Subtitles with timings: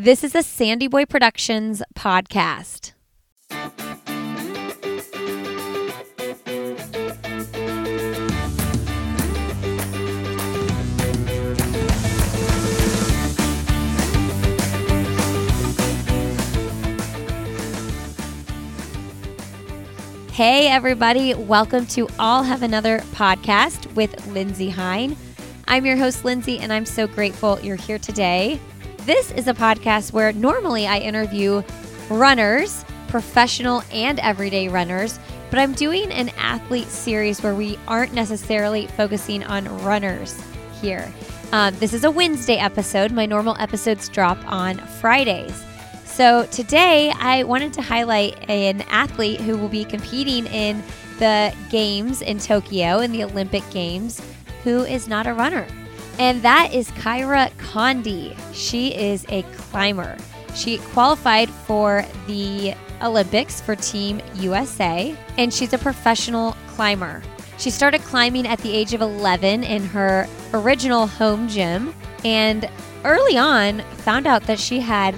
[0.00, 2.92] This is a Sandy Boy Productions podcast.
[20.30, 21.34] Hey, everybody.
[21.34, 25.16] Welcome to I'll Have Another podcast with Lindsey Hein.
[25.66, 28.60] I'm your host, Lindsey, and I'm so grateful you're here today.
[29.08, 31.62] This is a podcast where normally I interview
[32.10, 38.86] runners, professional and everyday runners, but I'm doing an athlete series where we aren't necessarily
[38.86, 40.38] focusing on runners
[40.82, 41.10] here.
[41.52, 43.10] Um, this is a Wednesday episode.
[43.10, 45.58] My normal episodes drop on Fridays.
[46.04, 50.82] So today I wanted to highlight an athlete who will be competing in
[51.18, 54.20] the games in Tokyo, in the Olympic Games,
[54.64, 55.66] who is not a runner.
[56.18, 58.36] And that is Kyra Condie.
[58.52, 60.16] She is a climber.
[60.54, 67.22] She qualified for the Olympics for Team USA, and she's a professional climber.
[67.58, 72.68] She started climbing at the age of 11 in her original home gym, and
[73.04, 75.14] early on found out that she had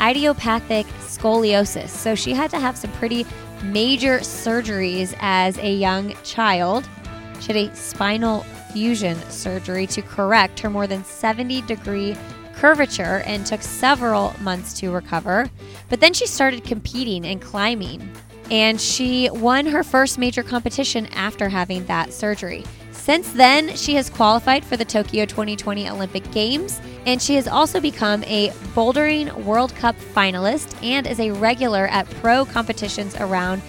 [0.00, 1.88] idiopathic scoliosis.
[1.88, 3.26] So she had to have some pretty
[3.64, 6.88] major surgeries as a young child.
[7.40, 12.16] She had a spinal fusion surgery to correct her more than 70 degree
[12.56, 15.48] curvature and took several months to recover.
[15.88, 18.12] But then she started competing and climbing,
[18.50, 22.64] and she won her first major competition after having that surgery.
[22.90, 27.80] Since then, she has qualified for the Tokyo 2020 Olympic Games, and she has also
[27.80, 33.62] become a bouldering World Cup finalist and is a regular at pro competitions around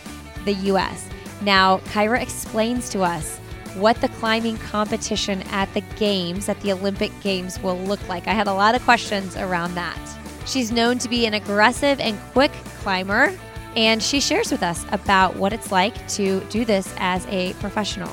[0.45, 1.07] the U.S.
[1.41, 3.39] Now, Kyra explains to us
[3.75, 8.27] what the climbing competition at the Games, at the Olympic Games, will look like.
[8.27, 9.99] I had a lot of questions around that.
[10.45, 13.33] She's known to be an aggressive and quick climber,
[13.75, 18.11] and she shares with us about what it's like to do this as a professional.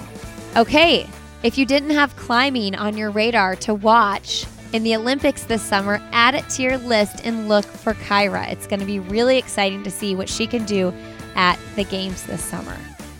[0.56, 1.08] Okay,
[1.42, 6.00] if you didn't have climbing on your radar to watch in the Olympics this summer,
[6.12, 8.50] add it to your list and look for Kyra.
[8.50, 10.92] It's going to be really exciting to see what she can do
[11.34, 12.76] at the Games this summer.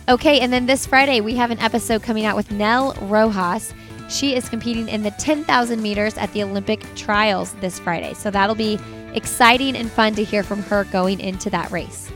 [0.09, 3.73] Okay, and then this Friday, we have an episode coming out with Nell Rojas.
[4.09, 8.13] She is competing in the 10,000 meters at the Olympic trials this Friday.
[8.13, 8.77] So that'll be
[9.13, 12.11] exciting and fun to hear from her going into that race.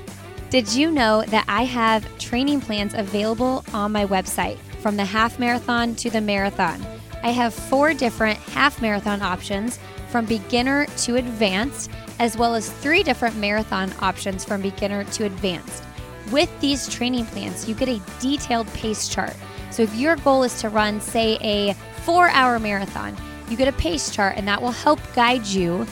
[0.49, 5.39] Did you know that I have training plans available on my website from the half
[5.39, 6.85] marathon to the marathon?
[7.23, 11.89] I have four different half marathon options from beginner to advanced,
[12.19, 15.85] as well as three different marathon options from beginner to advanced.
[16.31, 19.33] With these training plans, you get a detailed pace chart.
[19.71, 23.15] So if your goal is to run, say, a four hour marathon,
[23.49, 25.85] you get a pace chart, and that will help guide you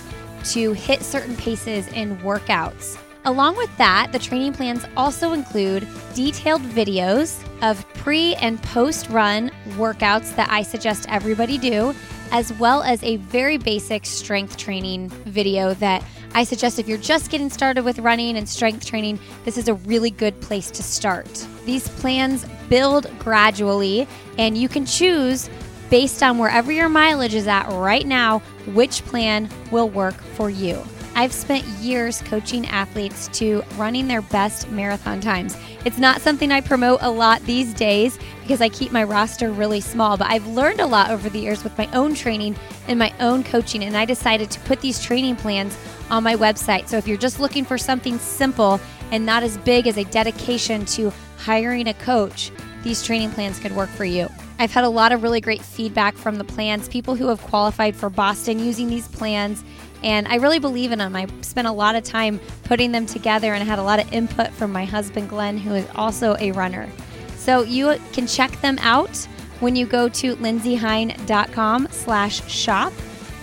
[0.45, 2.97] to hit certain paces in workouts.
[3.25, 9.49] Along with that, the training plans also include detailed videos of pre and post run
[9.69, 11.95] workouts that I suggest everybody do,
[12.31, 16.03] as well as a very basic strength training video that
[16.35, 19.73] I suggest if you're just getting started with running and strength training, this is a
[19.73, 21.47] really good place to start.
[21.63, 24.05] These plans build gradually,
[24.37, 25.49] and you can choose
[25.89, 28.39] based on wherever your mileage is at right now
[28.73, 30.83] which plan will work for you.
[31.17, 35.55] I've spent years coaching athletes to running their best marathon times.
[35.85, 39.79] It's not something I promote a lot these days because I keep my roster really
[39.79, 42.57] small, but I've learned a lot over the years with my own training
[42.89, 45.77] and my own coaching, and I decided to put these training plans
[46.11, 46.89] on my website.
[46.89, 48.81] So if you're just looking for something simple
[49.11, 52.51] and not as big as a dedication to hiring a coach,
[52.83, 54.27] these training plans could work for you.
[54.59, 57.95] I've had a lot of really great feedback from the plans, people who have qualified
[57.95, 59.63] for Boston using these plans,
[60.03, 61.15] and I really believe in them.
[61.15, 64.11] I spent a lot of time putting them together and I had a lot of
[64.13, 66.89] input from my husband Glenn, who is also a runner.
[67.37, 69.15] So you can check them out
[69.59, 72.93] when you go to lindseyhein.com slash shop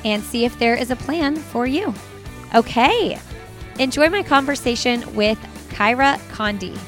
[0.05, 1.95] and see if there is a plan for you.
[2.55, 3.19] Okay.
[3.79, 5.39] Enjoy my conversation with
[5.71, 6.79] Kyra Condie.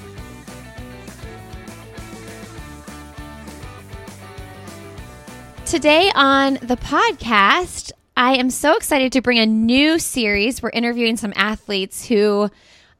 [5.64, 10.62] Today on the podcast, I am so excited to bring a new series.
[10.62, 12.48] We're interviewing some athletes who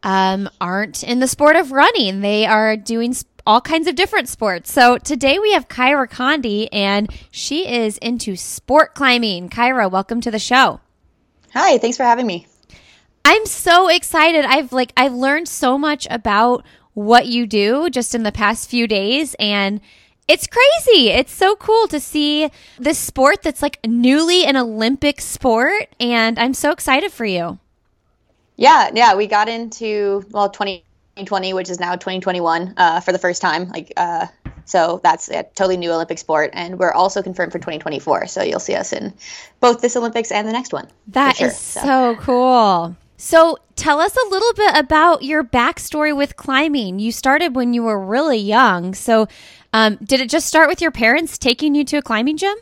[0.02, 3.14] um, aren't in the sport of running, they are doing
[3.46, 4.72] all kinds of different sports.
[4.72, 9.50] So today we have Kyra Condie, and she is into sport climbing.
[9.50, 10.80] Kyra, welcome to the show.
[11.52, 12.46] Hi, thanks for having me.
[13.24, 14.44] I'm so excited.
[14.44, 16.64] I've like I've learned so much about
[16.94, 19.80] what you do just in the past few days and
[20.26, 21.10] it's crazy.
[21.10, 26.54] It's so cool to see this sport that's like newly an Olympic sport and I'm
[26.54, 27.58] so excited for you.
[28.56, 33.42] Yeah, yeah, we got into well 2020, which is now 2021 uh, for the first
[33.42, 33.68] time.
[33.68, 34.26] Like, uh,
[34.64, 38.28] so that's a totally new Olympic sport, and we're also confirmed for 2024.
[38.28, 39.12] So you'll see us in
[39.60, 40.88] both this Olympics and the next one.
[41.08, 41.80] That sure, is so.
[41.80, 42.96] so cool.
[43.16, 46.98] So tell us a little bit about your backstory with climbing.
[46.98, 48.94] You started when you were really young.
[48.94, 49.28] So
[49.74, 52.54] um, did it just start with your parents taking you to a climbing gym?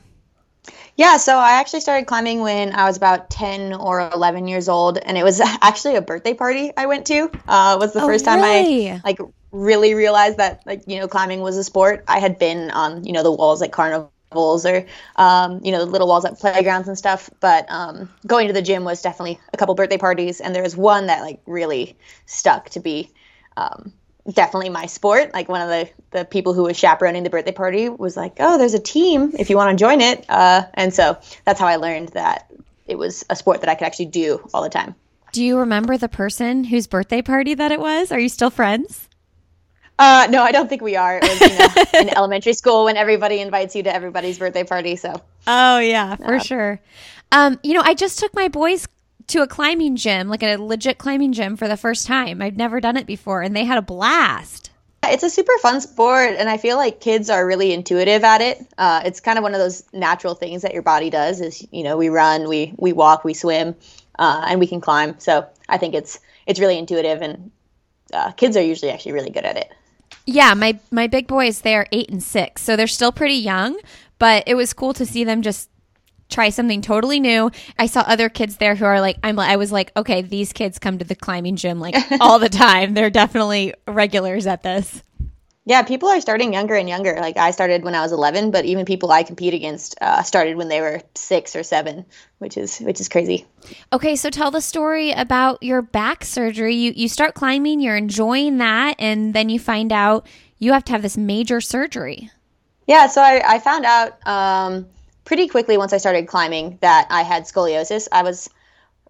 [0.97, 4.97] Yeah, so I actually started climbing when I was about 10 or 11 years old,
[4.97, 7.31] and it was actually a birthday party I went to.
[7.47, 8.91] Uh, was the oh, first time really?
[8.91, 9.19] I like
[9.51, 12.03] really realized that like you know climbing was a sport.
[12.09, 14.87] I had been on you know the walls at carnivals or
[15.17, 18.63] um, you know the little walls at playgrounds and stuff, but um, going to the
[18.63, 21.95] gym was definitely a couple birthday parties, and there was one that like really
[22.25, 23.11] stuck to be.
[23.55, 23.93] Um,
[24.31, 25.33] definitely my sport.
[25.33, 28.59] Like one of the, the people who was chaperoning the birthday party was like, "Oh,
[28.59, 31.77] there's a team if you want to join it." Uh, and so that's how I
[31.77, 32.51] learned that
[32.87, 34.95] it was a sport that I could actually do all the time.
[35.33, 38.13] Do you remember the person whose birthday party that it was?
[38.13, 39.09] Are you still friends?
[39.99, 41.19] Uh, no, I don't think we are.
[41.23, 44.97] It was you know, in elementary school when everybody invites you to everybody's birthday party.
[44.97, 45.21] So.
[45.47, 46.81] Oh yeah, for uh, sure.
[47.31, 48.87] Um, you know, I just took my boys
[49.29, 52.43] to a climbing gym, like a legit climbing gym for the first time.
[52.43, 54.71] I've never done it before and they had a blast.
[55.05, 58.65] It's a super fun sport, and I feel like kids are really intuitive at it.
[58.79, 61.41] Uh, it's kind of one of those natural things that your body does.
[61.41, 63.75] Is you know we run, we we walk, we swim,
[64.21, 65.19] uh, and we can climb.
[65.19, 67.51] So I think it's it's really intuitive, and
[68.13, 69.73] uh, kids are usually actually really good at it.
[70.25, 73.79] Yeah, my my big boys they are eight and six, so they're still pretty young.
[74.21, 75.69] But it was cool to see them just
[76.33, 77.51] try something totally new.
[77.79, 80.79] I saw other kids there who are like, I'm, I was like, okay, these kids
[80.79, 82.95] come to the climbing gym like all the time.
[82.95, 85.03] They're definitely regulars at this.
[85.65, 87.15] Yeah, people are starting younger and younger.
[87.21, 90.57] Like I started when I was 11, but even people I compete against uh, started
[90.57, 92.05] when they were six or seven,
[92.39, 93.47] which is which is crazy.
[93.93, 96.75] Okay, so tell the story about your back surgery.
[96.75, 100.27] You you start climbing, you're enjoying that, and then you find out
[100.59, 102.29] you have to have this major surgery.
[102.89, 104.87] Yeah, so I, I found out um,
[105.25, 108.09] pretty quickly once I started climbing that I had scoliosis.
[108.11, 108.51] I was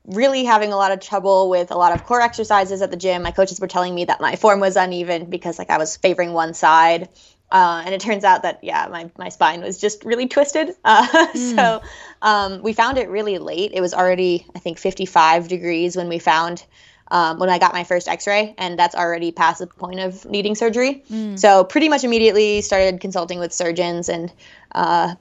[0.04, 3.22] really having a lot of trouble with a lot of core exercises at the gym.
[3.22, 6.32] My coaches were telling me that my form was uneven because like I was favoring
[6.32, 7.08] one side.
[7.50, 10.70] Uh, and it turns out that yeah, my, my spine was just really twisted.
[10.84, 11.54] Uh, mm.
[11.54, 11.82] So
[12.20, 13.72] um, we found it really late.
[13.74, 16.64] It was already I think 55 degrees when we found
[17.12, 20.54] um, when I got my first X-ray, and that's already past the point of needing
[20.54, 21.04] surgery.
[21.10, 21.38] Mm.
[21.38, 24.32] So pretty much immediately started consulting with surgeons and
[24.74, 25.14] uh,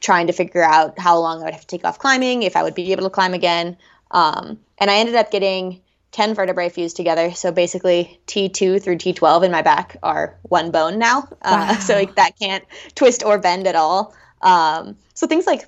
[0.00, 2.62] trying to figure out how long I would have to take off climbing, if I
[2.62, 3.76] would be able to climb again.
[4.10, 5.80] Um, and I ended up getting
[6.12, 7.32] 10 vertebrae fused together.
[7.32, 11.28] So basically, T2 through T12 in my back are one bone now.
[11.42, 12.64] Uh, so like, that can't
[12.94, 14.14] twist or bend at all.
[14.40, 15.66] Um, so things like,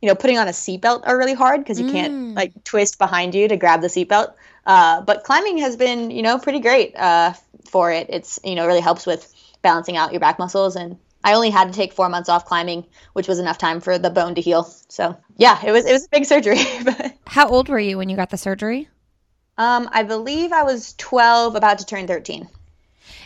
[0.00, 1.92] you know, putting on a seatbelt are really hard because you mm.
[1.92, 4.34] can't like twist behind you to grab the seatbelt.
[4.64, 7.32] Uh, but climbing has been, you know, pretty great uh,
[7.70, 8.08] for it.
[8.10, 11.72] It's, you know, really helps with balancing out your back muscles and I only had
[11.72, 14.62] to take four months off climbing, which was enough time for the bone to heal.
[14.88, 16.60] So yeah, it was it was a big surgery.
[17.26, 18.88] How old were you when you got the surgery?
[19.58, 22.48] Um, I believe I was twelve, about to turn thirteen.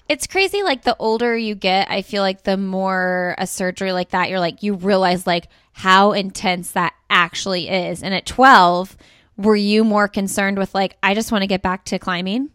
[0.08, 0.62] It's crazy.
[0.62, 4.40] Like the older you get, I feel like the more a surgery like that, you're
[4.40, 8.02] like you realize like how intense that actually is.
[8.02, 8.96] And at twelve,
[9.36, 12.48] were you more concerned with like I just want to get back to climbing?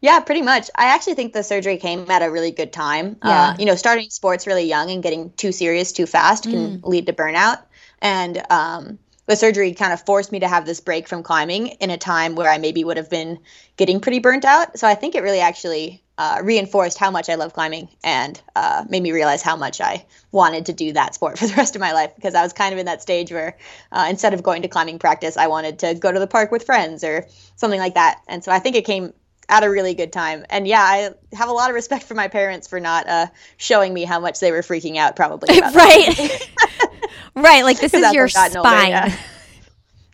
[0.00, 0.70] Yeah, pretty much.
[0.74, 3.16] I actually think the surgery came at a really good time.
[3.22, 3.48] Uh, yeah.
[3.48, 6.86] Uh, you know, starting sports really young and getting too serious too fast can mm.
[6.86, 7.62] lead to burnout.
[8.00, 11.90] And um, the surgery kind of forced me to have this break from climbing in
[11.90, 13.38] a time where I maybe would have been
[13.76, 14.78] getting pretty burnt out.
[14.78, 18.84] So I think it really actually uh, reinforced how much I love climbing and uh,
[18.88, 21.80] made me realize how much I wanted to do that sport for the rest of
[21.80, 23.56] my life because I was kind of in that stage where
[23.92, 26.64] uh, instead of going to climbing practice, I wanted to go to the park with
[26.64, 27.26] friends or
[27.56, 28.20] something like that.
[28.28, 29.12] And so I think it came
[29.48, 30.44] at a really good time.
[30.50, 33.26] And yeah, I have a lot of respect for my parents for not uh,
[33.56, 35.60] showing me how much they were freaking out, probably.
[35.60, 36.50] right.
[37.34, 37.64] right.
[37.64, 38.56] Like, this is your spine.
[38.56, 39.16] Older, yeah.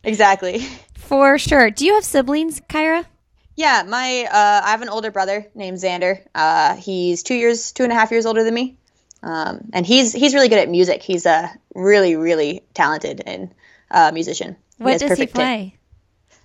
[0.04, 0.66] exactly.
[0.94, 1.70] For sure.
[1.70, 3.06] Do you have siblings, Kyra?
[3.54, 6.22] Yeah, my uh, I have an older brother named Xander.
[6.34, 8.78] Uh, he's two years, two and a half years older than me,
[9.22, 11.02] um, and he's he's really good at music.
[11.02, 13.54] He's a really really talented and
[13.90, 14.56] uh, musician.
[14.78, 15.76] What he does he play?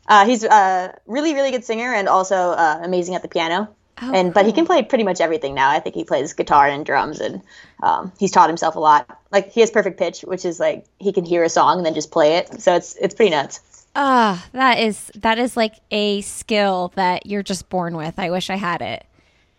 [0.08, 3.70] Uh, he's a really, really good singer and also uh, amazing at the piano.
[4.02, 5.70] Oh, and but he can play pretty much everything now.
[5.70, 7.42] I think he plays guitar and drums, and
[7.82, 9.20] um, he's taught himself a lot.
[9.32, 11.96] Like he has perfect pitch, which is like he can hear a song and then
[11.96, 12.62] just play it.
[12.62, 13.88] So it's it's pretty nuts.
[13.96, 18.20] Ah, uh, that is that is like a skill that you're just born with.
[18.20, 19.04] I wish I had it.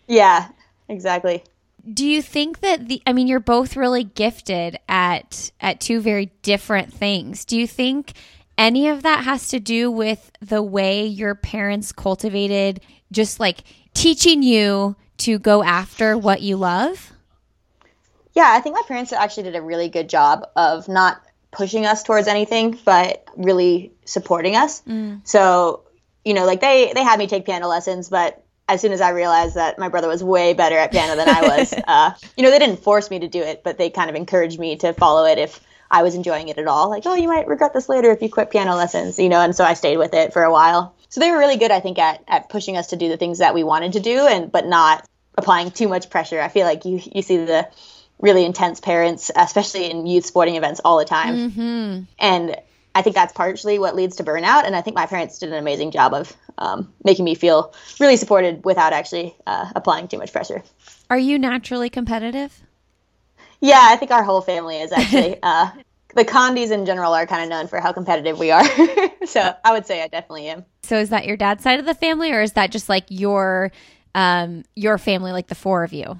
[0.06, 0.48] Yeah,
[0.88, 1.42] exactly.
[1.92, 6.26] Do you think that the I mean you're both really gifted at at two very
[6.42, 7.44] different things.
[7.44, 8.12] Do you think
[8.58, 12.80] any of that has to do with the way your parents cultivated
[13.12, 13.60] just like
[13.94, 17.12] teaching you to go after what you love?
[18.34, 22.02] Yeah, I think my parents actually did a really good job of not pushing us
[22.02, 24.82] towards anything, but really supporting us.
[24.82, 25.26] Mm.
[25.26, 25.84] So,
[26.24, 29.10] you know, like they they had me take piano lessons, but as soon as I
[29.10, 32.50] realized that my brother was way better at piano than I was, uh, you know,
[32.50, 35.24] they didn't force me to do it, but they kind of encouraged me to follow
[35.24, 36.90] it if I was enjoying it at all.
[36.90, 39.54] Like, oh, you might regret this later if you quit piano lessons, you know, and
[39.54, 40.94] so I stayed with it for a while.
[41.08, 43.38] So they were really good, I think, at, at pushing us to do the things
[43.38, 46.40] that we wanted to do and but not applying too much pressure.
[46.40, 47.68] I feel like you you see the
[48.20, 51.50] really intense parents, especially in youth sporting events all the time.
[51.50, 52.02] Mm-hmm.
[52.18, 52.56] And
[52.94, 54.64] I think that's partially what leads to burnout.
[54.64, 58.16] And I think my parents did an amazing job of um, making me feel really
[58.16, 60.64] supported without actually uh, applying too much pressure.
[61.08, 62.60] Are you naturally competitive?
[63.60, 65.38] Yeah, I think our whole family is actually.
[65.42, 65.70] uh,
[66.14, 68.64] the Condies in general are kind of known for how competitive we are.
[69.26, 70.64] so I would say I definitely am.
[70.82, 73.70] So is that your dad's side of the family, or is that just like your
[74.14, 76.18] um, your family, like the four of you?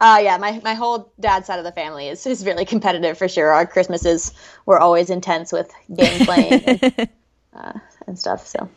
[0.00, 3.28] Uh, yeah, my, my whole dad's side of the family is, is really competitive for
[3.28, 3.52] sure.
[3.52, 4.32] Our Christmases
[4.66, 7.08] were always intense with game playing and,
[7.54, 7.72] uh,
[8.06, 8.46] and stuff.
[8.46, 8.68] So.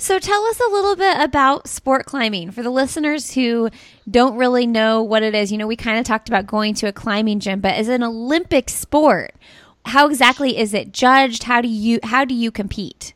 [0.00, 3.68] So tell us a little bit about sport climbing for the listeners who
[4.10, 5.52] don't really know what it is.
[5.52, 8.02] You know, we kind of talked about going to a climbing gym, but as an
[8.02, 9.34] Olympic sport,
[9.84, 11.42] how exactly is it judged?
[11.42, 13.12] How do you how do you compete?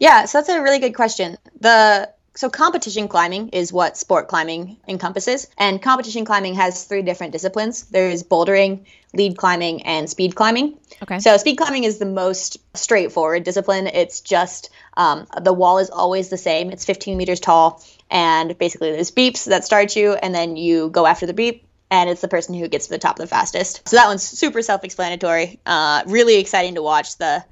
[0.00, 1.36] Yeah, so that's a really good question.
[1.60, 7.32] The so competition climbing is what sport climbing encompasses and competition climbing has three different
[7.32, 7.84] disciplines.
[7.84, 10.78] There's bouldering lead climbing and speed climbing.
[11.02, 11.18] Okay.
[11.18, 13.86] So speed climbing is the most straightforward discipline.
[13.86, 16.70] It's just um, the wall is always the same.
[16.70, 21.06] It's 15 meters tall and basically there's beeps that start you and then you go
[21.06, 23.88] after the beep and it's the person who gets to the top the fastest.
[23.88, 27.16] So that one's super self-explanatory uh, really exciting to watch.
[27.16, 27.44] The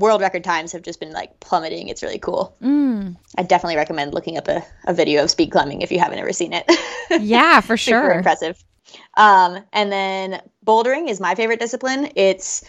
[0.00, 1.88] world record times have just been like plummeting.
[1.88, 2.56] It's really cool.
[2.62, 3.16] Mm.
[3.38, 6.32] I definitely recommend looking up a, a video of speed climbing if you haven't ever
[6.32, 6.68] seen it.
[7.20, 8.12] Yeah, for sure.
[8.12, 8.62] impressive.
[9.16, 12.12] Um, and then bouldering is my favorite discipline.
[12.14, 12.62] It's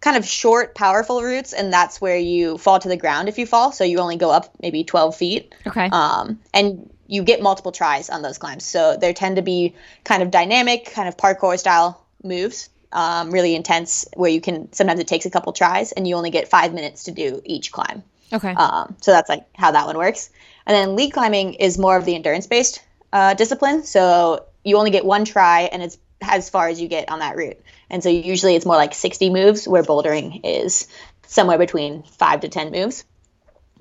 [0.00, 3.46] kind of short, powerful routes, and that's where you fall to the ground if you
[3.46, 3.70] fall.
[3.70, 5.54] So you only go up maybe 12 feet.
[5.64, 5.88] Okay.
[5.92, 8.64] Um, and you get multiple tries on those climbs.
[8.64, 13.54] So there tend to be kind of dynamic, kind of parkour style moves um, really
[13.54, 16.72] intense where you can sometimes it takes a couple tries and you only get five
[16.72, 18.02] minutes to do each climb.
[18.32, 18.52] Okay.
[18.52, 20.30] Um, so that's like how that one works.
[20.66, 22.82] And then lead climbing is more of the endurance based
[23.12, 23.82] uh, discipline.
[23.82, 27.36] So you only get one try and it's as far as you get on that
[27.36, 27.60] route.
[27.90, 30.88] And so usually it's more like 60 moves, where bouldering is
[31.26, 33.04] somewhere between five to 10 moves.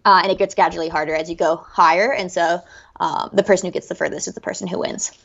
[0.06, 2.12] Uh, and it gets gradually harder as you go higher.
[2.12, 2.60] And so
[3.00, 5.18] um, the person who gets the furthest is the person who wins.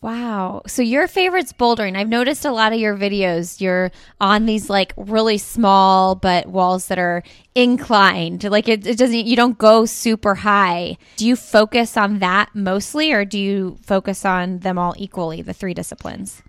[0.00, 0.60] Wow.
[0.66, 1.96] So your favorite's bouldering.
[1.96, 3.58] I've noticed a lot of your videos.
[3.60, 7.22] You're on these like really small but walls that are
[7.54, 8.44] inclined.
[8.44, 10.98] Like it, it doesn't you don't go super high.
[11.16, 15.54] Do you focus on that mostly or do you focus on them all equally, the
[15.54, 16.42] three disciplines?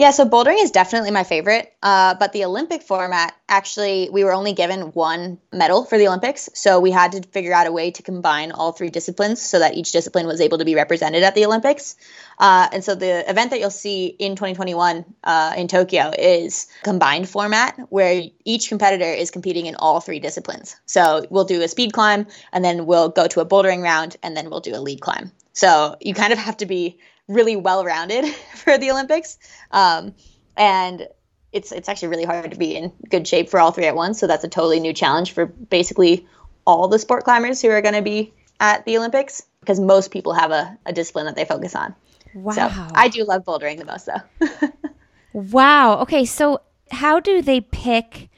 [0.00, 1.74] Yeah, so bouldering is definitely my favorite.
[1.82, 6.48] Uh, but the Olympic format, actually, we were only given one medal for the Olympics.
[6.54, 9.74] So we had to figure out a way to combine all three disciplines so that
[9.74, 11.96] each discipline was able to be represented at the Olympics.
[12.38, 17.28] Uh, and so the event that you'll see in 2021 uh, in Tokyo is combined
[17.28, 20.76] format where each competitor is competing in all three disciplines.
[20.86, 24.34] So we'll do a speed climb and then we'll go to a bouldering round and
[24.34, 25.30] then we'll do a lead climb.
[25.52, 26.98] So you kind of have to be
[27.30, 29.38] really well rounded for the Olympics.
[29.70, 30.14] Um,
[30.56, 31.08] and
[31.52, 34.20] it's it's actually really hard to be in good shape for all three at once.
[34.20, 36.26] So that's a totally new challenge for basically
[36.66, 40.34] all the sport climbers who are going to be at the Olympics because most people
[40.34, 41.94] have a, a discipline that they focus on.
[42.34, 42.52] Wow.
[42.52, 44.68] So I do love bouldering the most though.
[45.32, 46.00] wow.
[46.00, 46.24] Okay.
[46.24, 46.60] So
[46.90, 48.28] how do they pick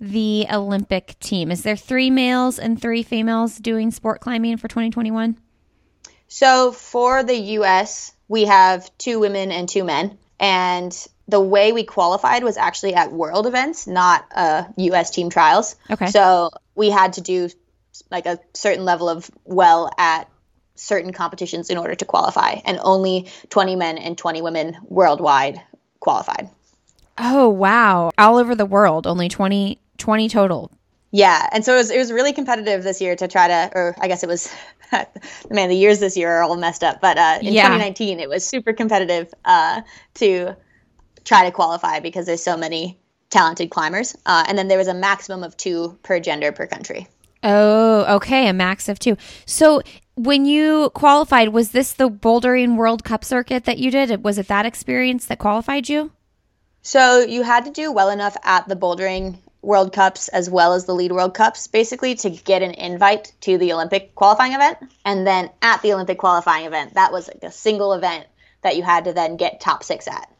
[0.00, 1.50] the Olympic team?
[1.50, 5.38] Is there three males and three females doing sport climbing for 2021?
[6.28, 10.18] So for the US, we have two women and two men.
[10.40, 10.94] And
[11.28, 15.76] the way we qualified was actually at world events, not uh, US team trials.
[15.90, 16.06] Okay.
[16.06, 17.48] So we had to do
[18.10, 20.28] like a certain level of well at
[20.74, 25.60] certain competitions in order to qualify, and only 20 men and 20 women worldwide
[26.00, 26.50] qualified.
[27.16, 28.10] Oh, wow.
[28.18, 30.72] All over the world, only 20, 20 total.
[31.12, 31.48] Yeah.
[31.52, 34.08] And so it was, it was really competitive this year to try to, or I
[34.08, 34.52] guess it was
[35.50, 37.00] man, the years this year are all messed up.
[37.00, 37.68] But uh, in yeah.
[37.68, 39.82] 2019, it was super competitive uh,
[40.14, 40.54] to
[41.24, 42.98] try to qualify because there's so many
[43.30, 44.16] talented climbers.
[44.26, 47.08] Uh, and then there was a maximum of two per gender per country.
[47.42, 49.16] Oh, okay, a max of two.
[49.44, 49.82] So
[50.14, 54.24] when you qualified, was this the Bouldering World Cup circuit that you did?
[54.24, 56.12] Was it that experience that qualified you?
[56.82, 60.84] So you had to do well enough at the Bouldering World Cups as well as
[60.84, 64.78] the Lead World Cups, basically to get an invite to the Olympic qualifying event.
[65.04, 68.26] And then at the Olympic qualifying event, that was like a single event
[68.62, 70.30] that you had to then get top six at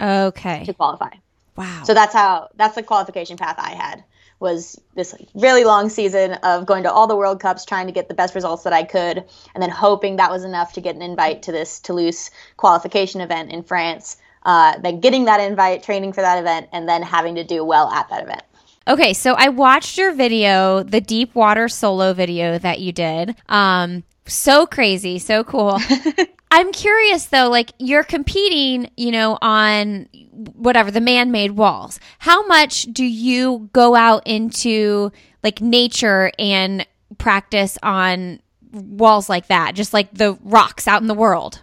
[0.00, 0.64] Okay.
[0.64, 1.10] to qualify.
[1.56, 1.82] Wow.
[1.84, 4.04] So that's how that's the qualification path I had
[4.40, 8.08] was this really long season of going to all the World Cups, trying to get
[8.08, 9.24] the best results that I could,
[9.54, 13.52] and then hoping that was enough to get an invite to this Toulouse qualification event
[13.52, 14.16] in France.
[14.44, 17.88] Uh, then getting that invite, training for that event, and then having to do well
[17.90, 18.42] at that event.
[18.86, 23.34] Okay, so I watched your video, the deep water solo video that you did.
[23.48, 25.78] Um, so crazy, so cool.
[26.50, 30.08] I'm curious though, like you're competing, you know, on
[30.54, 31.98] whatever the man-made walls.
[32.18, 35.10] How much do you go out into
[35.42, 36.86] like nature and
[37.18, 41.62] practice on walls like that, just like the rocks out in the world?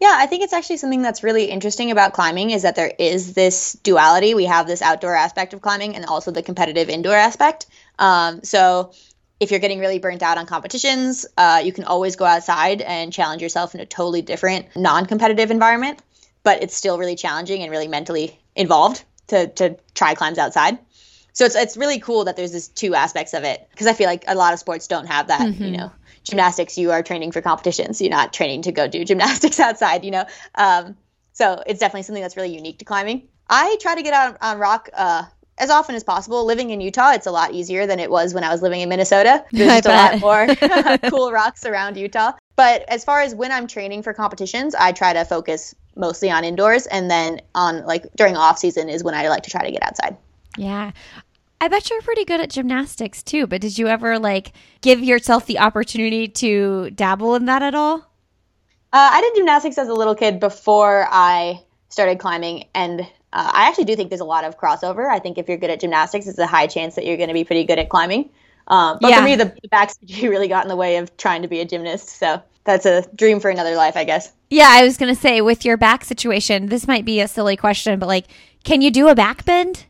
[0.00, 3.34] Yeah, I think it's actually something that's really interesting about climbing is that there is
[3.34, 4.34] this duality.
[4.34, 7.66] We have this outdoor aspect of climbing and also the competitive indoor aspect.
[7.98, 8.92] Um, so
[9.40, 13.12] if you're getting really burnt out on competitions, uh, you can always go outside and
[13.12, 16.00] challenge yourself in a totally different non-competitive environment,
[16.42, 20.78] but it's still really challenging and really mentally involved to to try climbs outside.
[21.32, 24.06] So it's it's really cool that there's this two aspects of it because I feel
[24.06, 25.40] like a lot of sports don't have that.
[25.66, 25.92] You know,
[26.24, 30.04] gymnastics you are training for competitions, you're not training to go do gymnastics outside.
[30.04, 30.24] You know,
[30.56, 30.96] um,
[31.32, 33.28] so it's definitely something that's really unique to climbing.
[33.48, 35.24] I try to get out on rock uh,
[35.58, 36.44] as often as possible.
[36.44, 38.88] Living in Utah, it's a lot easier than it was when I was living in
[38.88, 39.44] Minnesota.
[39.52, 42.32] There's just a lot more cool rocks around Utah.
[42.56, 46.44] But as far as when I'm training for competitions, I try to focus mostly on
[46.44, 49.70] indoors, and then on like during off season is when I like to try to
[49.70, 50.16] get outside.
[50.56, 50.92] Yeah.
[51.64, 54.52] I bet you're pretty good at gymnastics too, but did you ever like
[54.82, 58.00] give yourself the opportunity to dabble in that at all?
[58.00, 58.02] Uh,
[58.92, 63.86] I did gymnastics as a little kid before I started climbing, and uh, I actually
[63.86, 65.08] do think there's a lot of crossover.
[65.10, 67.34] I think if you're good at gymnastics, it's a high chance that you're going to
[67.34, 68.28] be pretty good at climbing.
[68.68, 69.20] Um, but Yeah.
[69.20, 71.60] for me, the, the back surgery really got in the way of trying to be
[71.60, 72.10] a gymnast.
[72.10, 74.32] So that's a dream for another life, I guess.
[74.50, 77.56] Yeah, I was going to say with your back situation, this might be a silly
[77.56, 78.26] question, but like,
[78.64, 79.86] can you do a back bend?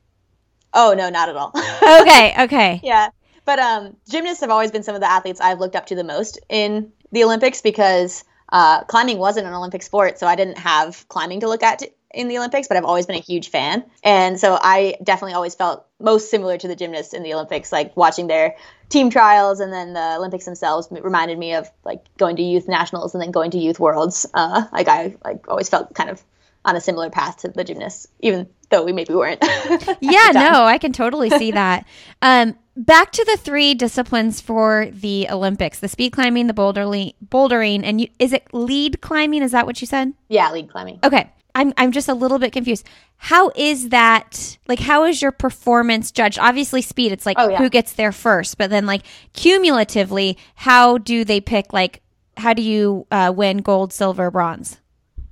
[0.75, 1.53] Oh no, not at all.
[2.03, 2.81] Okay, okay.
[2.83, 3.11] yeah,
[3.45, 6.05] but um, gymnasts have always been some of the athletes I've looked up to the
[6.05, 11.07] most in the Olympics because uh, climbing wasn't an Olympic sport, so I didn't have
[11.09, 12.69] climbing to look at t- in the Olympics.
[12.69, 16.59] But I've always been a huge fan, and so I definitely always felt most similar
[16.59, 18.57] to the gymnasts in the Olympics, like watching their
[18.89, 23.15] team trials and then the Olympics themselves reminded me of like going to youth nationals
[23.15, 24.27] and then going to youth worlds.
[24.35, 26.23] Uh, like I like always felt kind of
[26.65, 29.43] on a similar path to the gymnasts, even though we maybe weren't.
[30.01, 31.87] Yeah, no, I can totally see that.
[32.23, 37.83] Um, back to the three disciplines for the Olympics: the speed climbing, the bouldering, bouldering,
[37.85, 39.43] and you, is it lead climbing?
[39.43, 40.15] Is that what you said?
[40.29, 41.01] yeah, lead climbing.
[41.05, 41.31] Okay.
[41.55, 42.85] I'm I'm just a little bit confused.
[43.17, 46.39] How is that like how is your performance judged?
[46.39, 47.59] Obviously speed, it's like Oh, yeah.
[47.59, 49.03] who gets there first, but then like
[49.35, 52.03] cumulatively, how do they pick like
[52.37, 54.81] how do you uh, win gold, silver, bronze?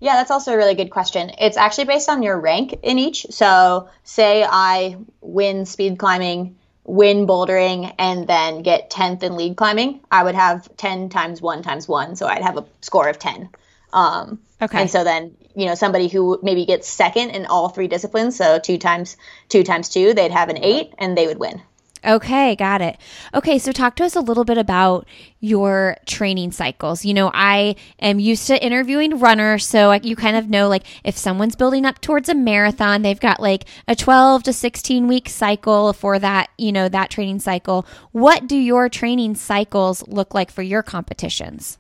[0.03, 1.31] Yeah, that's also a really good question.
[1.39, 3.27] It's actually based on your rank in each.
[3.31, 10.01] So, say I win speed climbing, win bouldering, and then get 10th in lead climbing,
[10.11, 12.17] I would have 10 times 1 times 1.
[12.17, 13.49] So, I'd have a score of 10.
[13.93, 14.83] Um, Okay.
[14.83, 18.61] And so then, you know, somebody who maybe gets second in all three disciplines, so
[18.61, 19.17] 2 times
[19.49, 21.61] 2 times 2, they'd have an 8 and they would win.
[22.05, 22.99] Okay, got it.
[23.33, 25.07] Okay, so talk to us a little bit about
[25.39, 27.05] your training cycles.
[27.05, 31.17] You know, I am used to interviewing runners, so you kind of know like if
[31.17, 35.93] someone's building up towards a marathon, they've got like a 12 to 16 week cycle
[35.93, 37.87] for that, you know, that training cycle.
[38.11, 41.79] What do your training cycles look like for your competitions?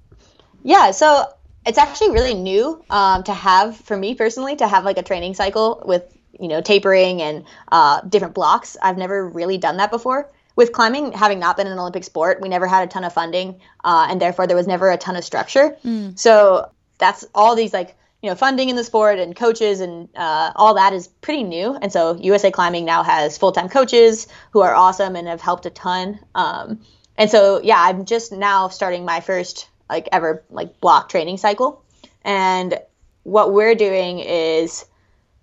[0.62, 1.26] Yeah, so
[1.66, 5.34] it's actually really new um, to have for me personally to have like a training
[5.34, 8.76] cycle with you know tapering and uh, different blocks.
[8.82, 10.30] I've never really done that before.
[10.54, 13.60] With climbing, having not been an Olympic sport, we never had a ton of funding,
[13.84, 15.76] uh, and therefore there was never a ton of structure.
[16.14, 20.52] So that's all these like you know funding in the sport and coaches and uh,
[20.56, 21.74] all that is pretty new.
[21.74, 25.66] And so USA Climbing now has full time coaches who are awesome and have helped
[25.66, 26.18] a ton.
[26.34, 26.80] Um,
[27.16, 31.82] and so yeah, I'm just now starting my first like ever like block training cycle.
[32.24, 32.78] And
[33.24, 34.84] what we're doing is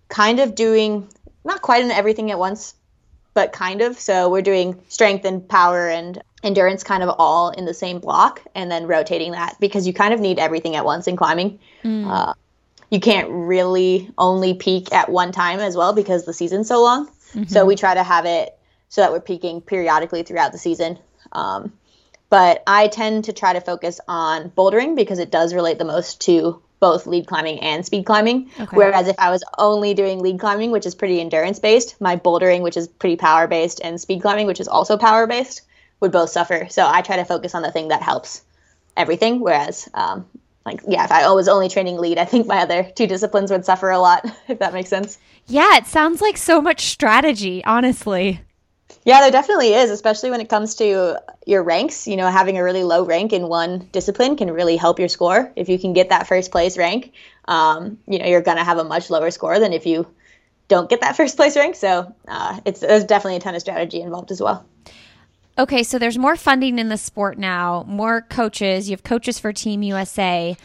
[0.09, 1.07] kind of doing
[1.45, 2.75] not quite an everything at once,
[3.33, 3.99] but kind of.
[3.99, 8.41] So we're doing strength and power and endurance kind of all in the same block
[8.55, 11.59] and then rotating that because you kind of need everything at once in climbing.
[12.09, 12.33] Uh,
[12.89, 17.09] you can't really only peak at one time as well because the season's so long.
[17.47, 18.57] So we try to have it
[18.89, 20.97] so that we're peaking periodically throughout the season.
[21.31, 21.73] Um,
[22.29, 26.21] but I tend to try to focus on bouldering because it does relate the most
[26.21, 28.49] to both lead climbing and speed climbing.
[28.59, 28.75] Okay.
[28.75, 32.61] Whereas if I was only doing lead climbing, which is pretty endurance based, my bouldering,
[32.61, 35.61] which is pretty power based, and speed climbing, which is also power based,
[35.99, 36.67] would both suffer.
[36.69, 38.43] So I try to focus on the thing that helps
[38.95, 39.39] everything.
[39.39, 40.25] Whereas, um,
[40.65, 43.65] like, yeah, if I was only training lead, I think my other two disciplines would
[43.65, 45.17] suffer a lot, if that makes sense.
[45.47, 48.41] Yeah, it sounds like so much strategy, honestly.
[49.05, 52.07] Yeah, there definitely is, especially when it comes to your ranks.
[52.07, 55.51] You know, having a really low rank in one discipline can really help your score.
[55.55, 57.13] If you can get that first place rank,
[57.45, 60.07] um, you know, you're going to have a much lower score than if you
[60.67, 61.75] don't get that first place rank.
[61.75, 64.65] So uh, it's there's definitely a ton of strategy involved as well.
[65.57, 68.89] Okay, so there's more funding in the sport now, more coaches.
[68.89, 70.55] You have coaches for Team USA.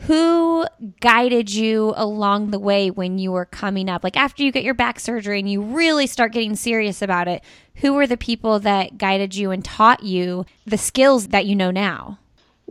[0.00, 0.66] Who
[1.00, 4.04] guided you along the way when you were coming up?
[4.04, 7.42] Like after you get your back surgery and you really start getting serious about it,
[7.76, 11.70] who were the people that guided you and taught you the skills that you know
[11.70, 12.18] now?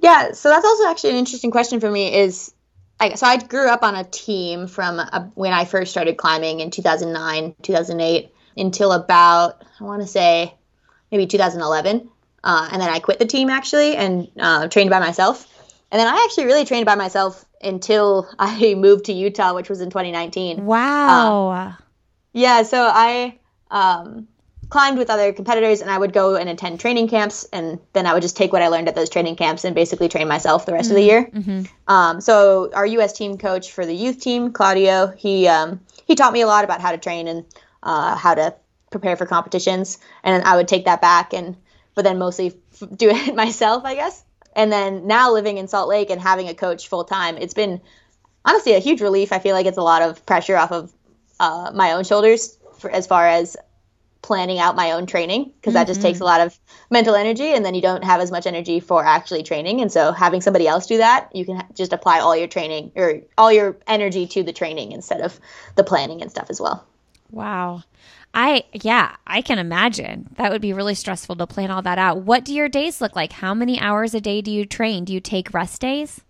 [0.01, 2.15] Yeah, so that's also actually an interesting question for me.
[2.15, 2.53] Is
[2.99, 6.59] I, so I grew up on a team from a, when I first started climbing
[6.59, 10.53] in 2009, 2008 until about I want to say
[11.11, 12.09] maybe 2011,
[12.43, 15.51] uh, and then I quit the team actually and uh, trained by myself.
[15.95, 19.79] And then I actually really trained by myself until I moved to Utah, which was
[19.79, 20.65] in 2019.
[20.65, 21.51] Wow.
[21.51, 21.73] Uh,
[22.33, 23.39] yeah, so I
[23.71, 24.27] um,
[24.67, 28.13] climbed with other competitors and I would go and attend training camps and then I
[28.13, 30.73] would just take what I learned at those training camps and basically train myself the
[30.73, 30.91] rest mm-hmm.
[30.91, 31.29] of the year.
[31.33, 31.63] Mm-hmm.
[31.87, 33.13] Um, so our U.S.
[33.13, 36.81] team coach for the youth team, Claudio, he um, he taught me a lot about
[36.81, 37.45] how to train and
[37.83, 38.53] uh, how to
[38.91, 41.55] prepare for competitions, and I would take that back and
[41.93, 44.24] but then mostly f- do it myself, I guess.
[44.55, 47.81] And then now living in Salt Lake and having a coach full time, it's been
[48.45, 49.33] honestly a huge relief.
[49.33, 50.93] I feel like it's a lot of pressure off of
[51.39, 53.57] uh, my own shoulders for, as far as
[54.25, 55.73] planning out my own training because mm-hmm.
[55.73, 56.57] that just takes a lot of
[56.89, 60.11] mental energy and then you don't have as much energy for actually training and so
[60.11, 63.77] having somebody else do that you can just apply all your training or all your
[63.85, 65.39] energy to the training instead of
[65.75, 66.83] the planning and stuff as well
[67.29, 67.83] wow
[68.35, 70.29] I yeah, I can imagine.
[70.35, 72.21] That would be really stressful to plan all that out.
[72.21, 73.31] What do your days look like?
[73.31, 75.05] How many hours a day do you train?
[75.05, 76.21] Do you take rest days?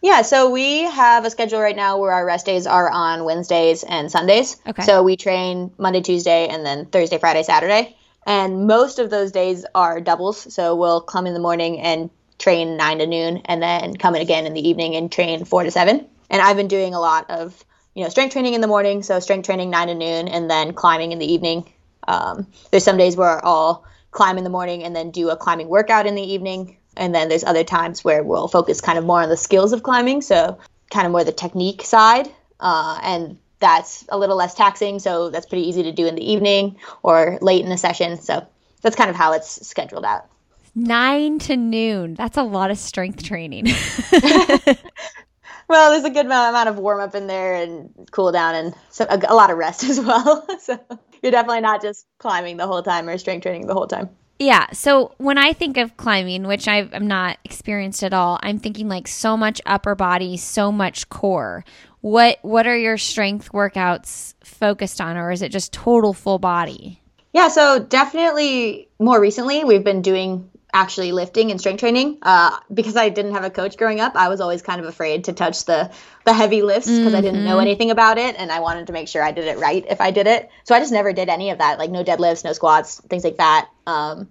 [0.00, 3.82] Yeah, so we have a schedule right now where our rest days are on Wednesdays
[3.82, 4.56] and Sundays.
[4.66, 4.82] Okay.
[4.82, 7.96] So we train Monday, Tuesday, and then Thursday, Friday, Saturday.
[8.24, 10.54] And most of those days are doubles.
[10.54, 14.22] So we'll come in the morning and train 9 to noon, and then come in
[14.22, 16.06] again in the evening and train 4 to 7.
[16.30, 19.20] And I've been doing a lot of you know, strength training in the morning, so
[19.20, 21.70] strength training nine to noon, and then climbing in the evening.
[22.08, 25.68] Um, there's some days where I'll climb in the morning and then do a climbing
[25.68, 29.22] workout in the evening, and then there's other times where we'll focus kind of more
[29.22, 30.58] on the skills of climbing, so
[30.90, 32.28] kind of more the technique side,
[32.60, 36.32] uh, and that's a little less taxing, so that's pretty easy to do in the
[36.32, 38.20] evening or late in the session.
[38.20, 38.46] So
[38.82, 40.26] that's kind of how it's scheduled out.
[40.74, 42.14] Nine to noon.
[42.14, 43.66] That's a lot of strength training.
[45.68, 49.06] well, there's a good amount of warm up in there and cool down and so
[49.08, 50.46] a, a lot of rest as well.
[50.60, 50.78] so
[51.22, 54.10] you're definitely not just climbing the whole time or strength training the whole time.
[54.38, 54.66] Yeah.
[54.72, 58.88] So when I think of climbing, which i am not experienced at all, I'm thinking
[58.88, 61.64] like so much upper body, so much core.
[62.00, 67.00] What What are your strength workouts focused on, or is it just total full body?
[67.32, 67.48] Yeah.
[67.48, 72.18] So definitely more recently, we've been doing actually lifting and strength training.
[72.22, 75.24] Uh, because I didn't have a coach growing up, I was always kind of afraid
[75.24, 75.90] to touch the
[76.24, 77.16] the heavy lifts because mm-hmm.
[77.16, 77.60] I didn't know mm-hmm.
[77.60, 80.10] anything about it, and I wanted to make sure I did it right if I
[80.10, 80.48] did it.
[80.64, 83.36] So I just never did any of that, like no deadlifts, no squats, things like
[83.36, 83.68] that.
[83.86, 84.28] Um,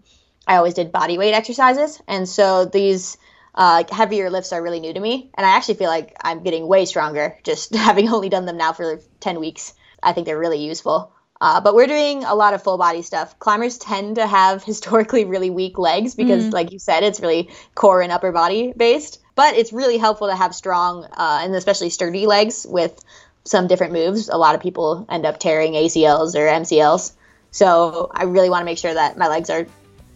[0.47, 3.17] I always did body weight exercises, and so these.
[3.53, 6.65] Uh, heavier lifts are really new to me, and I actually feel like I'm getting
[6.65, 9.73] way stronger just having only done them now for 10 weeks.
[10.01, 11.11] I think they're really useful.
[11.41, 13.37] Uh, but we're doing a lot of full body stuff.
[13.39, 16.53] Climbers tend to have historically really weak legs because, mm.
[16.53, 19.19] like you said, it's really core and upper body based.
[19.33, 23.03] But it's really helpful to have strong uh, and especially sturdy legs with
[23.43, 24.29] some different moves.
[24.29, 27.13] A lot of people end up tearing ACLs or MCLs.
[27.49, 29.65] So I really want to make sure that my legs are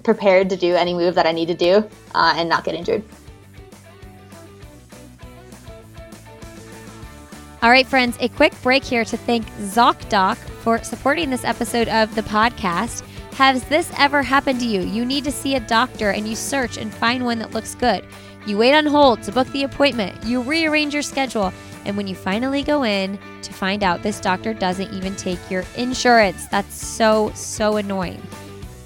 [0.03, 3.03] prepared to do any move that I need to do uh, and not get injured.
[7.65, 12.13] All right, friends, a quick break here to thank ZocDoc for supporting this episode of
[12.13, 13.03] the podcast.
[13.37, 14.81] Has this ever happened to you?
[14.81, 18.05] You need to see a doctor and you search and find one that looks good.
[18.45, 21.51] You wait on hold to book the appointment, you rearrange your schedule,
[21.85, 25.63] and when you finally go in to find out this doctor doesn't even take your
[25.75, 28.21] insurance, that's so, so annoying.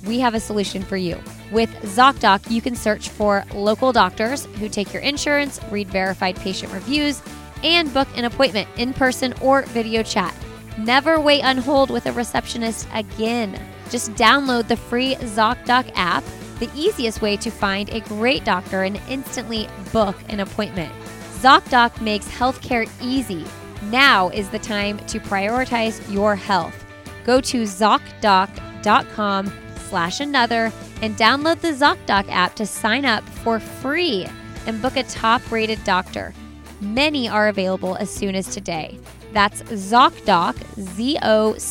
[0.06, 1.22] We have a solution for you.
[1.52, 6.72] With ZocDoc, you can search for local doctors who take your insurance, read verified patient
[6.72, 7.22] reviews,
[7.64, 10.34] and book an appointment in person or video chat.
[10.78, 13.60] Never wait on hold with a receptionist again.
[13.90, 16.24] Just download the free ZocDoc app,
[16.60, 20.94] the easiest way to find a great doctor and instantly book an appointment.
[21.42, 23.46] ZocDoc makes healthcare easy.
[23.84, 26.86] Now is the time to prioritize your health.
[27.26, 29.52] Go to ZocDoc.com
[29.90, 34.28] slash another and download the ZocDoc app to sign up for free
[34.66, 36.34] and book a top-rated doctor.
[36.82, 39.00] Many are available as soon as today.
[39.34, 40.56] That's ZocDoc,
[40.96, 41.62] Z-O-C-D-O-C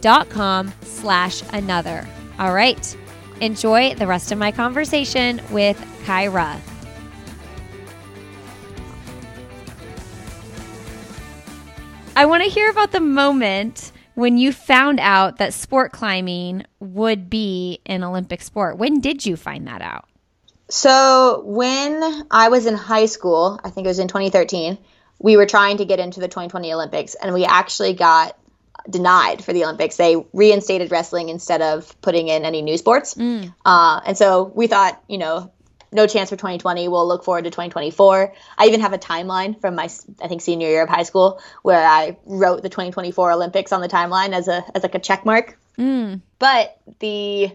[0.00, 2.06] dot com slash another.
[2.38, 2.96] All right.
[3.40, 6.60] Enjoy the rest of my conversation with Kyra.
[12.16, 17.30] I want to hear about the moment when you found out that sport climbing would
[17.30, 18.76] be an Olympic sport.
[18.76, 20.09] When did you find that out?
[20.70, 24.78] So, when I was in high school, I think it was in 2013,
[25.18, 28.36] we were trying to get into the 2020 Olympics and we actually got
[28.88, 29.96] denied for the Olympics.
[29.96, 33.14] They reinstated wrestling instead of putting in any new sports.
[33.14, 33.54] Mm.
[33.64, 35.52] Uh, and so we thought, you know,
[35.92, 36.88] no chance for 2020.
[36.88, 38.32] We'll look forward to 2024.
[38.56, 39.90] I even have a timeline from my,
[40.22, 43.88] I think, senior year of high school where I wrote the 2024 Olympics on the
[43.88, 45.58] timeline as a as like a check mark.
[45.78, 46.20] Mm.
[46.38, 47.50] But the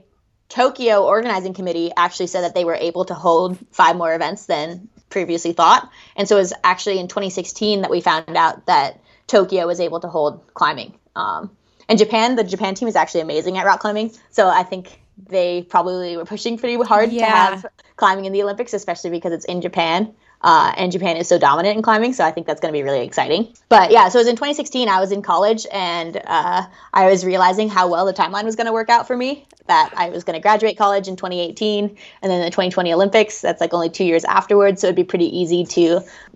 [0.55, 4.87] Tokyo organizing committee actually said that they were able to hold five more events than
[5.09, 9.67] previously thought, and so it was actually in 2016 that we found out that Tokyo
[9.67, 10.97] was able to hold climbing.
[11.13, 11.51] Um,
[11.89, 15.61] and Japan, the Japan team is actually amazing at rock climbing, so I think they
[15.63, 17.25] probably were pushing pretty hard yeah.
[17.25, 17.65] to have
[17.97, 20.13] climbing in the Olympics, especially because it's in Japan.
[20.45, 22.84] Uh, and Japan is so dominant in climbing, so I think that's going to be
[22.84, 23.51] really exciting.
[23.67, 24.88] But yeah, so it was in 2016.
[24.88, 28.67] I was in college, and uh, I was realizing how well the timeline was going
[28.67, 29.47] to work out for me.
[29.65, 33.41] That I was going to graduate college in 2018, and then the 2020 Olympics.
[33.41, 35.81] That's like only two years afterwards, so it'd be pretty easy to,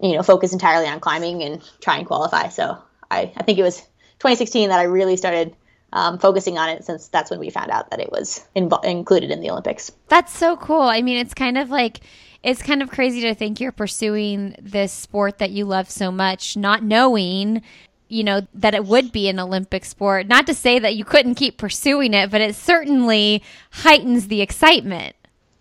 [0.02, 2.50] you know, focus entirely on climbing and try and qualify.
[2.50, 2.80] So
[3.12, 5.56] I, I think it was 2016 that I really started
[5.94, 9.40] um, focusing on it since that's when we found out that it was included in
[9.40, 9.92] the Olympics.
[10.08, 10.82] That's so cool.
[10.82, 12.00] I mean, it's kind of like
[12.44, 16.56] it's kind of crazy to think you're pursuing this sport that you love so much,
[16.56, 17.62] not knowing
[18.12, 20.28] you know that it would be an olympic sport.
[20.28, 25.16] Not to say that you couldn't keep pursuing it but it certainly heightens the excitement.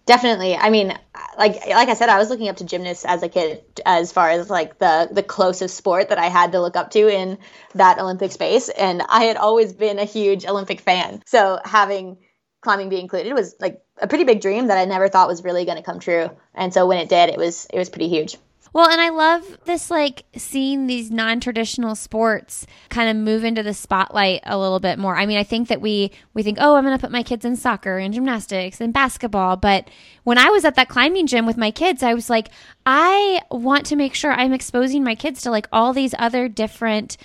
[0.07, 0.57] Definitely.
[0.57, 0.99] I mean
[1.37, 4.31] like like i said i was looking up to gymnasts as a kid as far
[4.31, 7.39] as like the the closest sport that i had to look up to in
[7.75, 11.23] that olympic space and i had always been a huge olympic fan.
[11.27, 12.19] So having
[12.61, 15.65] climbing be included was like a pretty big dream that i never thought was really
[15.65, 18.37] going to come true and so when it did it was it was pretty huge
[18.73, 23.63] well, and I love this, like seeing these non traditional sports kind of move into
[23.63, 25.17] the spotlight a little bit more.
[25.17, 27.45] I mean, I think that we, we think, oh, I'm going to put my kids
[27.45, 29.57] in soccer and gymnastics and basketball.
[29.57, 29.89] But
[30.25, 32.51] when I was at that climbing gym with my kids, I was like,
[32.85, 37.17] I want to make sure I'm exposing my kids to like all these other different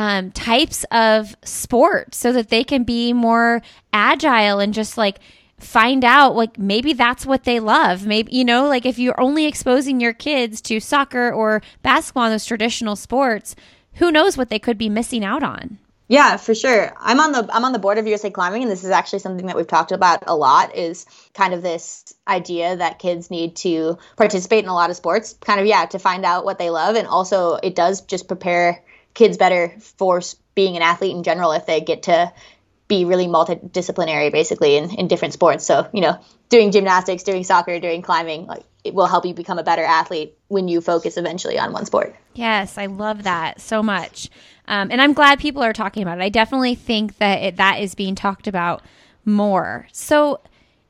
[0.00, 3.60] um, types of sports so that they can be more
[3.92, 5.18] agile and just like
[5.58, 8.06] find out like maybe that's what they love.
[8.06, 12.46] Maybe you know like if you're only exposing your kids to soccer or basketball those
[12.46, 13.54] traditional sports
[13.94, 15.78] who knows what they could be missing out on?
[16.08, 16.94] Yeah for sure.
[16.98, 19.48] I'm on the i'm on the board of usa climbing and this is actually something
[19.48, 23.98] that we've talked about a lot is kind of this idea that kids need to
[24.16, 26.96] participate in a lot of sports kind of yeah to find out what they love
[26.96, 28.82] and also it does just prepare
[29.14, 30.20] kids better for
[30.54, 32.32] being an athlete in general if they get to
[32.88, 35.64] be really multidisciplinary basically in, in different sports.
[35.64, 39.58] So, you know, doing gymnastics, doing soccer, doing climbing, like it will help you become
[39.58, 42.16] a better athlete when you focus eventually on one sport.
[42.34, 44.28] Yes, I love that so much.
[44.66, 46.22] Um, and I'm glad people are talking about it.
[46.22, 48.82] I definitely think that it, that is being talked about
[49.24, 49.86] more.
[49.92, 50.40] So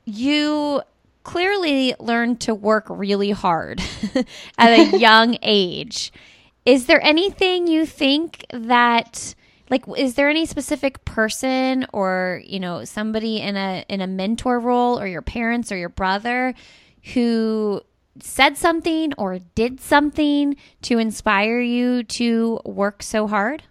[0.04, 0.83] you
[1.22, 3.83] clearly learned to work really hard
[4.59, 6.12] at a young age.
[6.70, 9.35] Is there anything you think that
[9.70, 14.61] like is there any specific person or you know somebody in a in a mentor
[14.61, 16.54] role or your parents or your brother
[17.12, 17.83] who
[18.20, 23.64] said something or did something to inspire you to work so hard?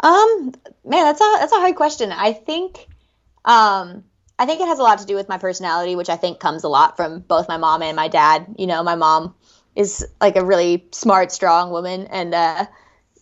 [0.00, 0.54] Um
[0.86, 2.12] man that's a that's a hard question.
[2.12, 2.86] I think
[3.44, 4.04] um
[4.38, 6.64] i think it has a lot to do with my personality which i think comes
[6.64, 8.46] a lot from both my mom and my dad.
[8.56, 9.34] You know my mom
[9.78, 12.66] is like a really smart strong woman and uh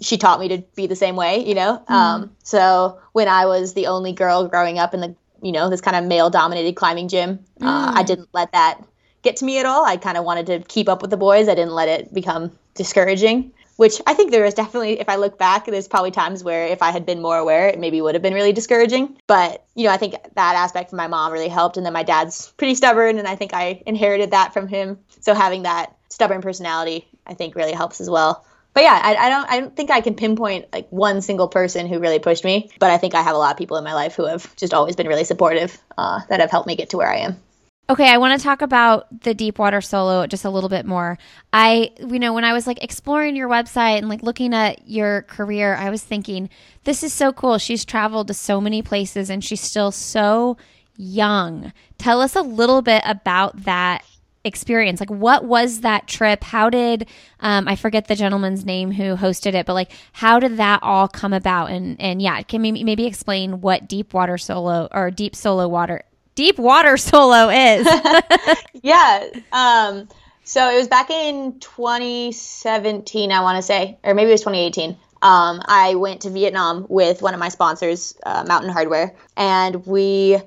[0.00, 1.82] she taught me to be the same way, you know.
[1.88, 1.94] Mm.
[1.94, 5.80] Um, so when I was the only girl growing up in the, you know, this
[5.80, 7.66] kind of male dominated climbing gym, mm.
[7.66, 8.82] uh, I didn't let that
[9.22, 9.84] get to me at all.
[9.84, 11.48] I kind of wanted to keep up with the boys.
[11.48, 13.52] I didn't let it become discouraging.
[13.76, 16.82] Which I think there is definitely, if I look back, there's probably times where if
[16.82, 19.16] I had been more aware, it maybe would have been really discouraging.
[19.26, 21.76] But, you know, I think that aspect from my mom really helped.
[21.76, 24.98] And then my dad's pretty stubborn, and I think I inherited that from him.
[25.20, 29.28] So having that stubborn personality, I think, really helps as well but yeah, I, I,
[29.30, 32.70] don't I don't think I can pinpoint like one single person who really pushed me,
[32.78, 34.74] but I think I have a lot of people in my life who have just
[34.74, 37.40] always been really supportive uh, that have helped me get to where I am.
[37.88, 41.18] Okay, I want to talk about the deep water solo just a little bit more.
[41.52, 45.22] I, you know, when I was like exploring your website and like looking at your
[45.22, 46.50] career, I was thinking,
[46.82, 47.58] this is so cool.
[47.58, 50.56] She's traveled to so many places and she's still so
[50.96, 51.72] young.
[51.96, 54.04] Tell us a little bit about that
[54.42, 54.98] experience.
[54.98, 56.42] Like, what was that trip?
[56.42, 60.56] How did, um, I forget the gentleman's name who hosted it, but like, how did
[60.56, 61.70] that all come about?
[61.70, 66.02] And, and yeah, can maybe, maybe explain what deep water solo or deep solo water
[66.36, 67.88] deep water solo is.
[68.82, 69.26] yeah.
[69.50, 70.08] Um,
[70.44, 74.96] so it was back in 2017, I want to say, or maybe it was 2018.
[75.22, 80.38] Um, I went to Vietnam with one of my sponsors, uh, Mountain Hardwear, and we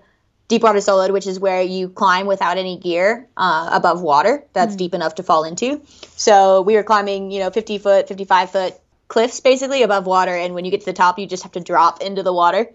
[0.48, 4.76] deep water soloed, which is where you climb without any gear uh, above water that's
[4.76, 4.78] mm.
[4.78, 5.82] deep enough to fall into.
[6.16, 8.74] So we were climbing, you know, 50 foot, 55 foot
[9.10, 11.60] cliffs basically above water, and when you get to the top, you just have to
[11.60, 12.70] drop into the water.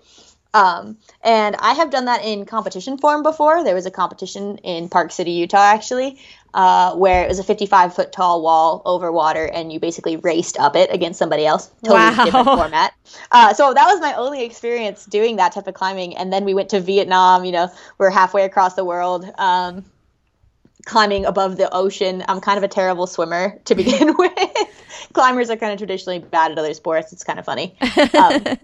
[0.54, 3.64] Um, and I have done that in competition form before.
[3.64, 6.20] There was a competition in Park City, Utah, actually,
[6.54, 10.56] uh, where it was a 55 foot tall wall over water, and you basically raced
[10.56, 11.70] up it against somebody else.
[11.82, 12.24] Totally wow.
[12.24, 12.94] different format.
[13.32, 16.16] Uh, so that was my only experience doing that type of climbing.
[16.16, 17.44] And then we went to Vietnam.
[17.44, 19.28] You know, we're halfway across the world.
[19.36, 19.84] Um,
[20.84, 22.22] climbing above the ocean.
[22.28, 25.12] I'm kind of a terrible swimmer to begin with.
[25.12, 27.12] Climbers are kind of traditionally bad at other sports.
[27.12, 27.76] It's kind of funny.
[28.14, 28.58] Um,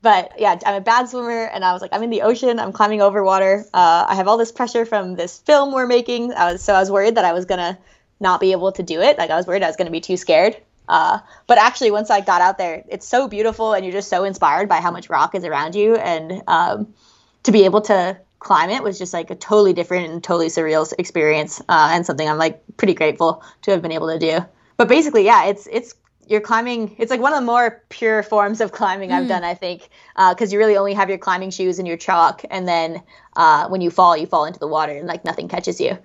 [0.00, 2.72] but yeah, I'm a bad swimmer, and I was like, I'm in the ocean, I'm
[2.72, 3.64] climbing over water.
[3.74, 6.32] Uh, I have all this pressure from this film we're making.
[6.32, 7.78] I was so I was worried that I was gonna
[8.20, 9.18] not be able to do it.
[9.18, 10.56] Like I was worried I was gonna be too scared.
[10.88, 14.24] Uh, but actually, once I got out there, it's so beautiful, and you're just so
[14.24, 16.94] inspired by how much rock is around you, and um,
[17.42, 20.90] to be able to climb it was just like a totally different and totally surreal
[20.98, 24.44] experience, uh, and something I'm like pretty grateful to have been able to do.
[24.76, 25.94] But basically, yeah, it's it's
[26.28, 29.14] you're climbing it's like one of the more pure forms of climbing mm.
[29.14, 31.96] i've done i think because uh, you really only have your climbing shoes and your
[31.96, 33.02] chalk and then
[33.36, 35.96] uh, when you fall you fall into the water and like nothing catches you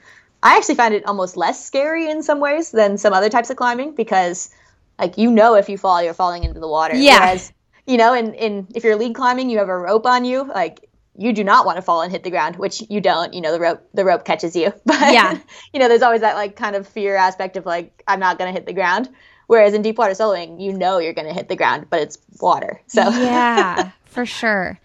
[0.42, 3.58] i actually find it almost less scary in some ways than some other types of
[3.58, 4.50] climbing because
[4.98, 7.54] like you know if you fall you're falling into the water yeah Whereas,
[7.86, 10.90] you know in, in if you're lead climbing you have a rope on you like
[11.16, 13.34] you do not want to fall and hit the ground, which you don't.
[13.34, 14.74] You know, the rope the rope catches you.
[14.86, 15.38] But yeah,
[15.72, 18.52] you know, there's always that like kind of fear aspect of like I'm not gonna
[18.52, 19.10] hit the ground.
[19.48, 22.18] Whereas in deep water soloing, you know you're going to hit the ground, but it's
[22.40, 22.82] water.
[22.88, 24.80] So yeah, for sure.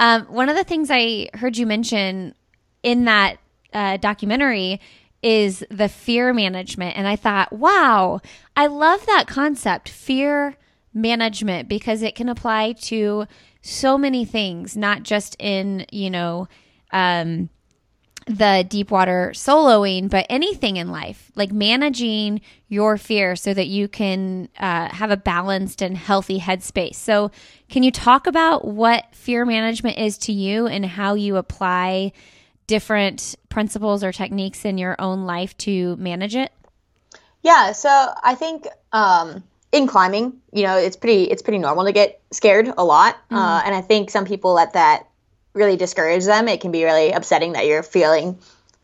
[0.00, 2.34] Um, one of the things I heard you mention
[2.82, 3.38] in that
[3.72, 4.80] uh, documentary
[5.22, 8.20] is the fear management, and I thought, wow,
[8.56, 10.56] I love that concept, fear
[10.92, 13.26] management, because it can apply to
[13.62, 16.48] so many things, not just in you know.
[16.92, 17.48] Um,
[18.26, 23.86] the deep water soloing, but anything in life, like managing your fear so that you
[23.88, 26.94] can uh, have a balanced and healthy headspace.
[26.94, 27.30] So,
[27.68, 32.12] can you talk about what fear management is to you and how you apply
[32.66, 36.52] different principles or techniques in your own life to manage it?
[37.42, 37.90] Yeah, so
[38.22, 42.72] I think um, in climbing, you know, it's pretty it's pretty normal to get scared
[42.78, 43.36] a lot, mm.
[43.36, 45.08] uh, and I think some people let that
[45.54, 46.48] really discourage them.
[46.48, 48.38] It can be really upsetting that you're feeling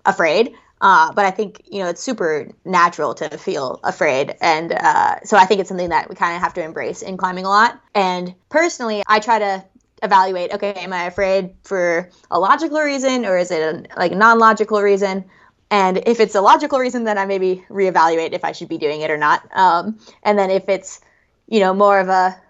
[0.06, 0.54] afraid.
[0.80, 5.37] Uh, but I think you know it's super natural to feel afraid, and uh, so
[5.37, 7.78] I think it's something that we kind of have to embrace in climbing a lot.
[7.94, 9.64] And personally, I try to
[10.02, 14.80] evaluate: okay, am I afraid for a logical reason, or is it a like non-logical
[14.80, 15.26] reason?
[15.70, 19.02] And if it's a logical reason, then I maybe reevaluate if I should be doing
[19.02, 19.46] it or not.
[19.54, 21.02] Um, and then if it's
[21.46, 22.40] you know more of a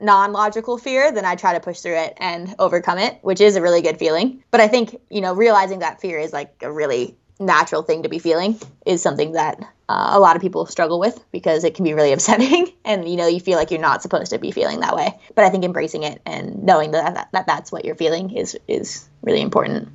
[0.00, 3.62] non-logical fear, then I try to push through it and overcome it, which is a
[3.62, 4.42] really good feeling.
[4.50, 8.08] But I think, you know, realizing that fear is like a really natural thing to
[8.08, 11.84] be feeling is something that uh, a lot of people struggle with because it can
[11.84, 14.80] be really upsetting and you know you feel like you're not supposed to be feeling
[14.80, 15.18] that way.
[15.34, 18.58] But i think embracing it and knowing that, that, that that's what you're feeling is
[18.66, 19.88] is really important.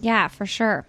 [0.00, 0.86] Yeah for sure.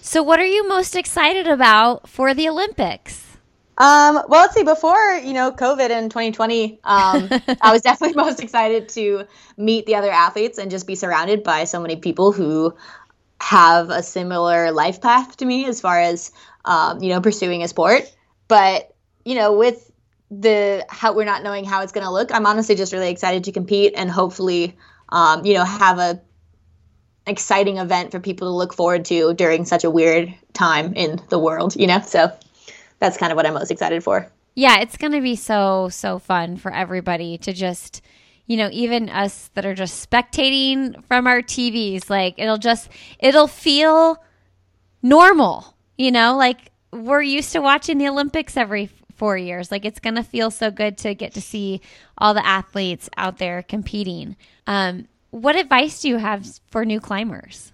[0.00, 3.33] So what are you most excited about for the olympics
[3.76, 4.62] um, well, let's see.
[4.62, 7.28] Before you know COVID in 2020, um,
[7.60, 11.64] I was definitely most excited to meet the other athletes and just be surrounded by
[11.64, 12.74] so many people who
[13.40, 16.32] have a similar life path to me as far as
[16.64, 18.02] um, you know pursuing a sport.
[18.46, 19.90] But you know, with
[20.30, 23.44] the how we're not knowing how it's going to look, I'm honestly just really excited
[23.44, 24.76] to compete and hopefully,
[25.08, 26.20] um, you know, have a
[27.26, 31.38] exciting event for people to look forward to during such a weird time in the
[31.38, 31.74] world.
[31.74, 32.32] You know, so
[33.04, 34.30] that's kind of what I'm most excited for.
[34.54, 38.02] Yeah, it's going to be so, so fun for everybody to just,
[38.46, 42.88] you know, even us that are just spectating from our TVs, like it'll just,
[43.18, 44.22] it'll feel
[45.02, 49.70] normal, you know, like we're used to watching the Olympics every four years.
[49.70, 51.80] Like it's going to feel so good to get to see
[52.16, 54.36] all the athletes out there competing.
[54.66, 57.72] Um, what advice do you have for new climbers?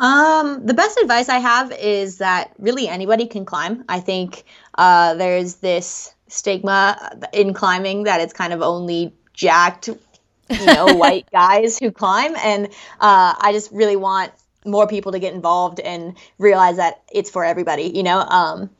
[0.00, 3.84] Um, the best advice I have is that really anybody can climb.
[3.86, 4.44] I think
[4.76, 11.30] uh, there's this stigma in climbing that it's kind of only jacked, you know, white
[11.30, 14.32] guys who climb, and uh, I just really want
[14.64, 17.92] more people to get involved and realize that it's for everybody.
[17.94, 18.70] You know, um,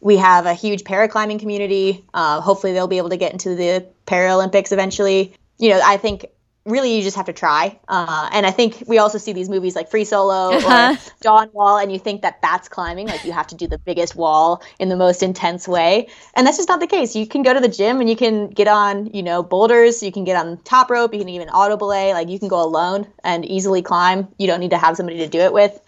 [0.00, 2.06] we have a huge paraclimbing community.
[2.14, 5.34] Uh, hopefully, they'll be able to get into the Paralympics eventually.
[5.58, 6.26] You know, I think
[6.66, 7.78] really you just have to try.
[7.88, 10.96] Uh, and I think we also see these movies like Free Solo uh-huh.
[10.96, 13.06] or Dawn Wall, and you think that that's climbing.
[13.06, 16.08] Like you have to do the biggest wall in the most intense way.
[16.34, 17.14] And that's just not the case.
[17.14, 20.02] You can go to the gym and you can get on, you know, boulders.
[20.02, 21.12] You can get on top rope.
[21.12, 22.12] You can even auto belay.
[22.12, 24.28] Like you can go alone and easily climb.
[24.38, 25.78] You don't need to have somebody to do it with.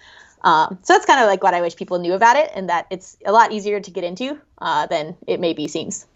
[0.42, 2.86] Um, so that's kind of like what I wish people knew about it, and that
[2.90, 6.06] it's a lot easier to get into uh, than it maybe seems.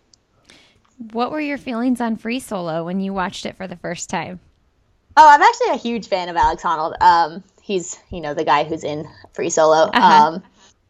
[1.13, 4.39] What were your feelings on Free Solo when you watched it for the first time?
[5.17, 7.01] Oh, I'm actually a huge fan of Alex Honnold.
[7.01, 9.91] Um, he's you know the guy who's in Free Solo.
[9.93, 10.27] Uh-huh.
[10.27, 10.43] Um,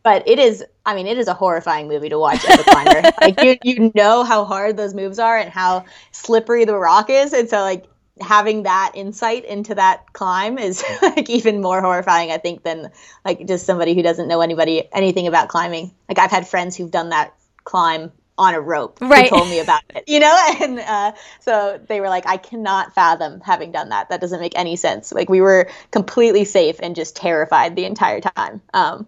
[0.02, 3.10] but it is, I mean, it is a horrifying movie to watch as a climber.
[3.20, 7.32] like you, you know how hard those moves are and how slippery the rock is,
[7.32, 7.86] and so like
[8.20, 12.90] having that insight into that climb is like even more horrifying, I think, than
[13.24, 15.92] like just somebody who doesn't know anybody anything about climbing.
[16.08, 19.28] Like I've had friends who've done that climb on a rope right.
[19.28, 20.36] who told me about it, you know?
[20.60, 24.08] And uh, so they were like, I cannot fathom having done that.
[24.08, 25.12] That doesn't make any sense.
[25.12, 28.62] Like we were completely safe and just terrified the entire time.
[28.74, 29.06] Um,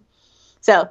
[0.60, 0.88] so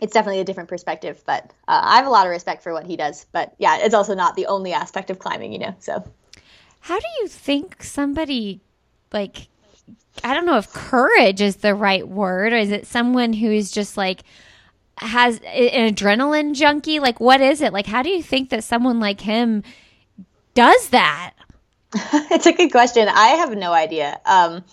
[0.00, 2.86] it's definitely a different perspective, but uh, I have a lot of respect for what
[2.86, 3.26] he does.
[3.32, 5.74] But yeah, it's also not the only aspect of climbing, you know?
[5.78, 6.02] So
[6.80, 8.60] how do you think somebody
[9.12, 9.48] like,
[10.24, 13.70] I don't know if courage is the right word, or is it someone who is
[13.70, 14.22] just like,
[15.00, 17.00] has an adrenaline junkie?
[17.00, 17.72] Like, what is it?
[17.72, 19.62] Like, how do you think that someone like him
[20.54, 21.34] does that?
[21.94, 23.08] it's a good question.
[23.08, 24.20] I have no idea.
[24.24, 24.64] Um,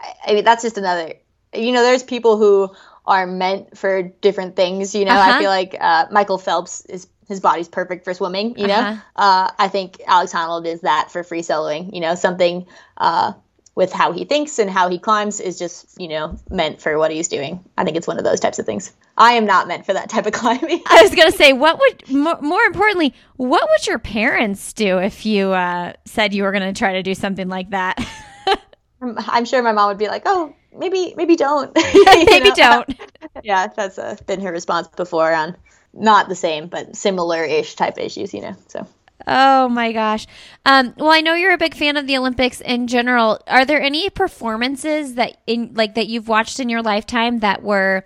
[0.00, 1.14] I, I, mean, that's just another.
[1.54, 2.74] You know, there's people who
[3.06, 4.94] are meant for different things.
[4.94, 5.36] You know, uh-huh.
[5.36, 8.58] I feel like uh, Michael Phelps is his body's perfect for swimming.
[8.58, 9.00] You know, uh-huh.
[9.16, 11.92] uh, I think Alex Honnold is that for free soloing.
[11.92, 13.32] You know, something uh,
[13.76, 17.12] with how he thinks and how he climbs is just you know meant for what
[17.12, 17.64] he's doing.
[17.78, 18.92] I think it's one of those types of things.
[19.16, 20.82] I am not meant for that type of climbing.
[20.86, 25.24] I was gonna say, what would more, more importantly, what would your parents do if
[25.24, 28.04] you uh, said you were gonna try to do something like that?
[29.00, 31.70] I'm sure my mom would be like, "Oh, maybe, maybe don't.
[32.26, 32.98] maybe don't."
[33.44, 35.54] yeah, that's uh, been her response before on
[35.92, 38.56] not the same, but similar-ish type issues, you know.
[38.68, 38.86] So.
[39.26, 40.26] Oh my gosh.
[40.64, 43.40] Um, well, I know you're a big fan of the Olympics in general.
[43.48, 48.04] Are there any performances that in like that you've watched in your lifetime that were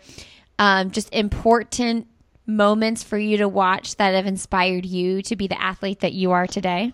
[0.58, 2.06] um, just important
[2.46, 6.30] moments for you to watch that have inspired you to be the athlete that you
[6.32, 6.92] are today?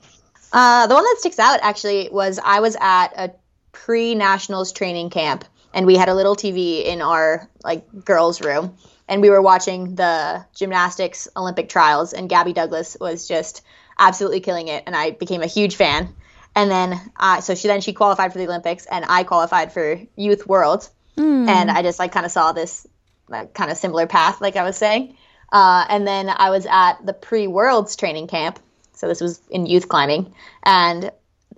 [0.52, 3.32] Uh, the one that sticks out actually was I was at a
[3.72, 8.76] pre nationals training camp and we had a little TV in our like girls' room
[9.08, 13.62] and we were watching the gymnastics Olympic trials and Gabby Douglas was just
[13.98, 16.14] absolutely killing it, and I became a huge fan.
[16.54, 20.00] And then, uh, so she then she qualified for the Olympics, and I qualified for
[20.16, 21.48] Youth Worlds, mm.
[21.48, 22.86] and I just like kind of saw this
[23.28, 25.16] like, kind of similar path, like I was saying.
[25.52, 28.58] Uh, and then I was at the pre Worlds training camp,
[28.92, 31.10] so this was in youth climbing, and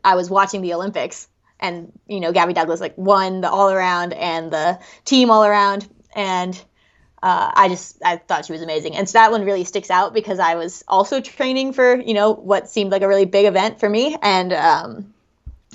[0.04, 1.28] I was watching the Olympics,
[1.60, 5.88] and you know Gabby Douglas like won the all around and the team all around,
[6.14, 6.60] and
[7.22, 10.14] uh, I just I thought she was amazing, and so that one really sticks out
[10.14, 13.80] because I was also training for you know what seemed like a really big event
[13.80, 15.14] for me, and um,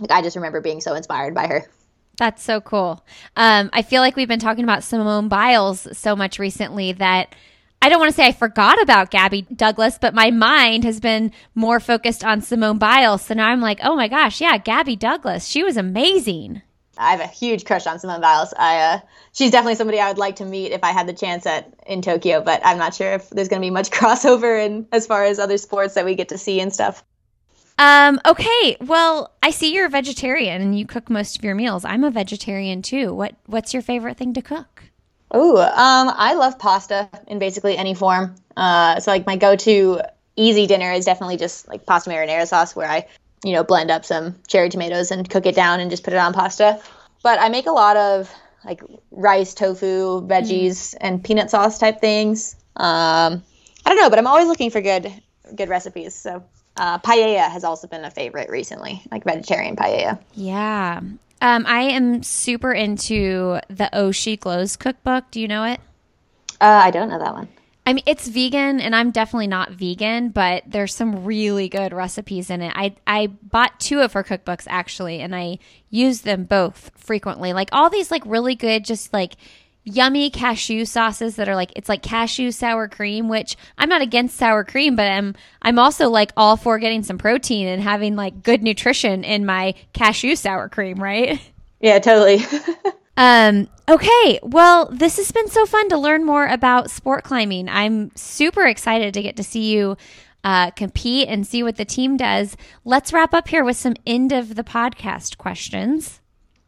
[0.09, 1.69] I just remember being so inspired by her.
[2.17, 3.03] That's so cool.
[3.35, 7.35] Um, I feel like we've been talking about Simone Biles so much recently that
[7.81, 11.33] I don't want to say I forgot about Gabby Douglas, but my mind has been
[11.53, 13.23] more focused on Simone Biles.
[13.23, 16.61] So now I'm like, oh my gosh, yeah, Gabby Douglas, she was amazing.
[16.97, 18.53] I have a huge crush on Simone Biles.
[18.57, 18.99] I uh,
[19.31, 22.01] she's definitely somebody I would like to meet if I had the chance at in
[22.01, 25.23] Tokyo, but I'm not sure if there's going to be much crossover in as far
[25.23, 27.03] as other sports that we get to see and stuff.
[27.79, 28.77] Um, okay.
[28.81, 31.83] Well, I see you're a vegetarian and you cook most of your meals.
[31.83, 33.13] I'm a vegetarian too.
[33.13, 34.83] What what's your favorite thing to cook?
[35.31, 38.35] Oh, um, I love pasta in basically any form.
[38.55, 40.01] Uh, so like my go-to
[40.35, 43.07] easy dinner is definitely just like pasta marinara sauce where I
[43.43, 46.17] you know, blend up some cherry tomatoes and cook it down and just put it
[46.17, 46.81] on pasta.
[47.23, 48.33] But I make a lot of
[48.65, 48.81] like
[49.11, 50.97] rice, tofu, veggies, mm.
[51.01, 52.55] and peanut sauce type things.
[52.75, 53.43] Um,
[53.85, 55.11] I don't know, but I'm always looking for good
[55.55, 56.15] good recipes.
[56.15, 56.43] So
[56.77, 60.19] uh, paella has also been a favorite recently, like vegetarian paella.
[60.33, 61.01] Yeah.
[61.41, 65.29] Um, I am super into the Oh She Glows cookbook.
[65.31, 65.81] Do you know it?
[66.61, 67.49] Uh, I don't know that one.
[67.85, 72.49] I mean, it's vegan, and I'm definitely not vegan, but there's some really good recipes
[72.49, 72.71] in it.
[72.75, 75.59] I I bought two of her cookbooks actually, and I
[75.89, 77.51] use them both frequently.
[77.51, 79.33] Like all these like really good, just like
[79.85, 84.37] yummy cashew sauces that are like it's like cashew sour cream which i'm not against
[84.37, 88.43] sour cream but i'm i'm also like all for getting some protein and having like
[88.43, 91.41] good nutrition in my cashew sour cream right
[91.81, 92.39] yeah totally
[93.17, 98.11] um okay well this has been so fun to learn more about sport climbing i'm
[98.15, 99.97] super excited to get to see you
[100.45, 104.33] uh, compete and see what the team does let's wrap up here with some end
[104.33, 106.19] of the podcast questions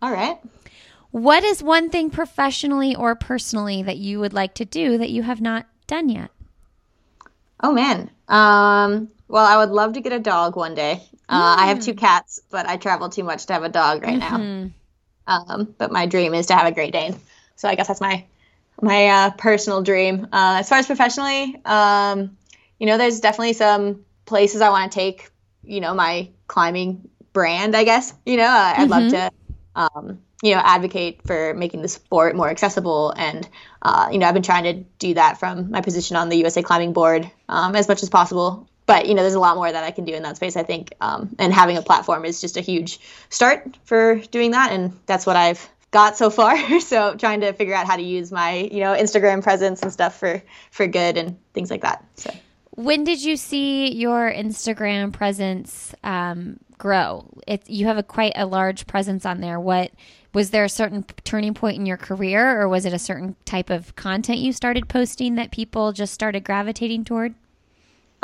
[0.01, 0.39] all right
[1.15, 5.23] what is one thing professionally or personally that you would like to do that you
[5.23, 6.29] have not done yet?
[7.63, 8.11] Oh man.
[8.27, 11.01] Um, well, I would love to get a dog one day.
[11.29, 11.59] Uh, mm.
[11.61, 14.63] I have two cats, but I travel too much to have a dog right mm-hmm.
[14.63, 14.69] now.
[15.27, 17.15] Um, but my dream is to have a Great Dane.
[17.55, 18.25] So I guess that's my
[18.81, 20.27] my uh, personal dream.
[20.31, 22.37] Uh, as far as professionally, um,
[22.79, 25.29] you know, there's definitely some places I want to take.
[25.63, 27.75] You know, my climbing brand.
[27.75, 28.89] I guess you know, I'd mm-hmm.
[28.89, 29.31] love to
[29.75, 33.47] um, you know advocate for making the sport more accessible and
[33.81, 36.61] uh, you know i've been trying to do that from my position on the usa
[36.61, 39.83] climbing board um, as much as possible but you know there's a lot more that
[39.83, 42.57] i can do in that space i think um, and having a platform is just
[42.57, 46.57] a huge start for doing that and that's what i've got so far.
[46.81, 50.19] So trying to figure out how to use my you know instagram presence and stuff
[50.19, 52.31] for for good and things like that so.
[52.71, 57.25] When did you see your instagram presence um, grow?
[57.47, 59.61] It, you have a quite a large presence on there.
[59.61, 59.91] What
[60.33, 63.69] was there a certain turning point in your career or was it a certain type
[63.69, 67.33] of content you started posting that people just started gravitating toward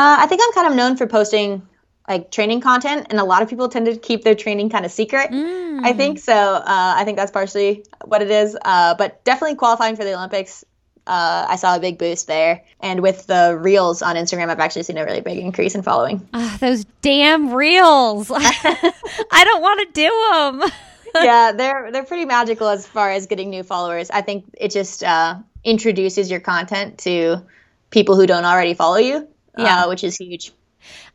[0.01, 1.67] uh, i think i'm kind of known for posting
[2.07, 4.91] like training content and a lot of people tend to keep their training kind of
[4.91, 5.79] secret mm.
[5.83, 9.95] i think so uh, i think that's partially what it is uh, but definitely qualifying
[9.95, 10.65] for the olympics
[11.07, 12.63] uh, I saw a big boost there.
[12.79, 16.27] And with the reels on Instagram, I've actually seen a really big increase in following.
[16.33, 18.31] Oh, those damn reels.
[18.33, 20.71] I don't want to do them.
[21.15, 24.09] yeah, they're they're pretty magical as far as getting new followers.
[24.09, 27.41] I think it just uh, introduces your content to
[27.89, 29.27] people who don't already follow you,
[29.57, 29.83] yeah.
[29.83, 30.51] Uh, which is huge.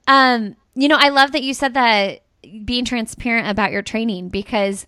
[0.07, 2.22] Um, you know, I love that you said that
[2.64, 4.87] being transparent about your training because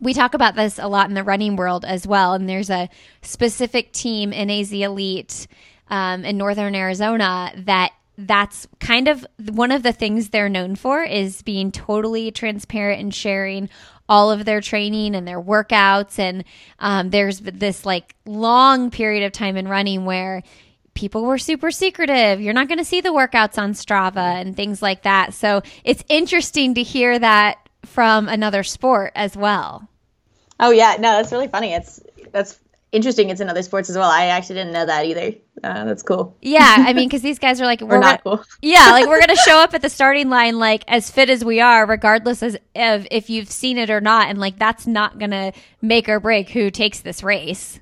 [0.00, 2.34] we talk about this a lot in the running world as well.
[2.34, 2.88] And there's a
[3.22, 5.46] specific team NAZ Elite
[5.88, 11.02] um, in Northern Arizona that that's kind of one of the things they're known for
[11.02, 13.68] is being totally transparent and sharing
[14.08, 16.18] all of their training and their workouts.
[16.18, 16.44] And
[16.80, 20.42] um, there's this like long period of time in running where
[20.98, 22.40] people were super secretive.
[22.40, 25.32] You're not going to see the workouts on Strava and things like that.
[25.32, 29.88] So it's interesting to hear that from another sport as well.
[30.58, 31.72] Oh yeah, no, that's really funny.
[31.72, 32.00] It's
[32.32, 32.58] that's
[32.90, 34.10] interesting it's in other sports as well.
[34.10, 35.34] I actually didn't know that either.
[35.62, 36.36] Uh, that's cool.
[36.42, 38.46] Yeah, I mean, because these guys are like, we're, not gonna, cool.
[38.60, 41.60] yeah, like we're gonna show up at the starting line like as fit as we
[41.60, 46.08] are, regardless of if you've seen it or not, and like that's not gonna make
[46.08, 47.78] or break who takes this race.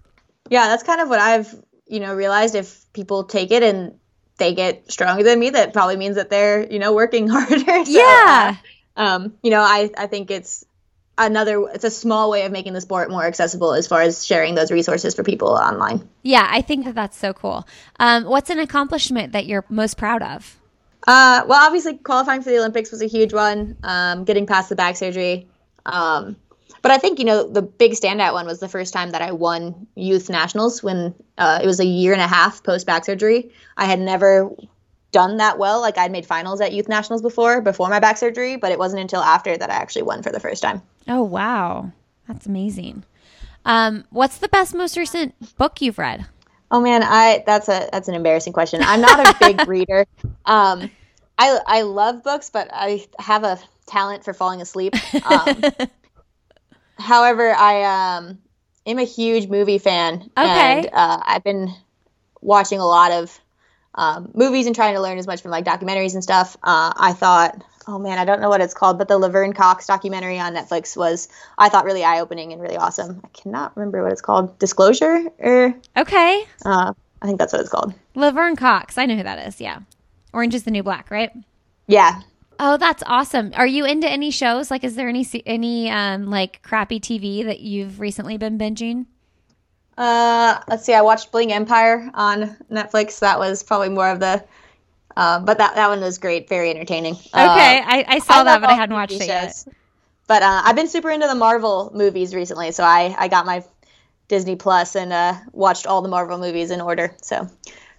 [0.50, 1.54] Yeah, that's kind of what I've
[1.86, 2.54] you know realized.
[2.54, 3.98] If people take it and
[4.38, 7.84] they get stronger than me, that probably means that they're you know working harder.
[7.84, 8.56] so, yeah.
[8.96, 10.64] Uh, um, you know, I I think it's
[11.18, 14.54] another it's a small way of making the sport more accessible as far as sharing
[14.54, 17.66] those resources for people online yeah i think that that's so cool
[17.98, 20.58] um, what's an accomplishment that you're most proud of
[21.06, 24.76] uh, well obviously qualifying for the olympics was a huge one um, getting past the
[24.76, 25.48] back surgery
[25.86, 26.36] um,
[26.86, 29.32] but i think you know the big standout one was the first time that i
[29.32, 33.50] won youth nationals when uh, it was a year and a half post back surgery
[33.76, 34.50] i had never
[35.16, 35.80] done that well.
[35.80, 39.00] Like I'd made finals at youth nationals before, before my back surgery, but it wasn't
[39.00, 40.82] until after that I actually won for the first time.
[41.08, 41.90] Oh wow,
[42.28, 43.02] that's amazing.
[43.64, 46.26] Um, what's the best, most recent book you've read?
[46.70, 48.82] Oh man, I that's a that's an embarrassing question.
[48.82, 50.06] I'm not a big reader.
[50.44, 50.90] Um,
[51.38, 54.94] I I love books, but I have a talent for falling asleep.
[55.24, 55.62] Um,
[56.98, 58.38] however, I um
[58.86, 60.78] am a huge movie fan, okay.
[60.78, 61.74] and uh, I've been
[62.40, 63.40] watching a lot of
[63.96, 66.56] um, movies and trying to learn as much from like documentaries and stuff.
[66.62, 69.86] Uh, I thought, oh man, I don't know what it's called, but the Laverne Cox
[69.86, 71.28] documentary on Netflix was
[71.58, 73.20] I thought really eye opening and really awesome.
[73.24, 74.58] I cannot remember what it's called.
[74.58, 76.44] Disclosure or okay.
[76.64, 76.92] Uh,
[77.22, 77.94] I think that's what it's called.
[78.14, 78.98] Laverne Cox.
[78.98, 79.60] I know who that is.
[79.60, 79.80] Yeah,
[80.32, 81.32] Orange is the New Black, right?
[81.86, 82.20] Yeah.
[82.58, 83.52] Oh, that's awesome.
[83.54, 84.70] Are you into any shows?
[84.70, 89.06] Like, is there any any um, like crappy TV that you've recently been binging?
[89.96, 90.94] Uh, let's see.
[90.94, 93.20] I watched Bling Empire on Netflix.
[93.20, 94.44] That was probably more of the,
[95.16, 97.14] uh, but that that one was great, very entertaining.
[97.14, 99.64] Okay, uh, I, I, saw I that, but I hadn't watched it yet.
[100.26, 103.64] But uh, I've been super into the Marvel movies recently, so I I got my
[104.28, 107.14] Disney Plus and uh, watched all the Marvel movies in order.
[107.22, 107.48] So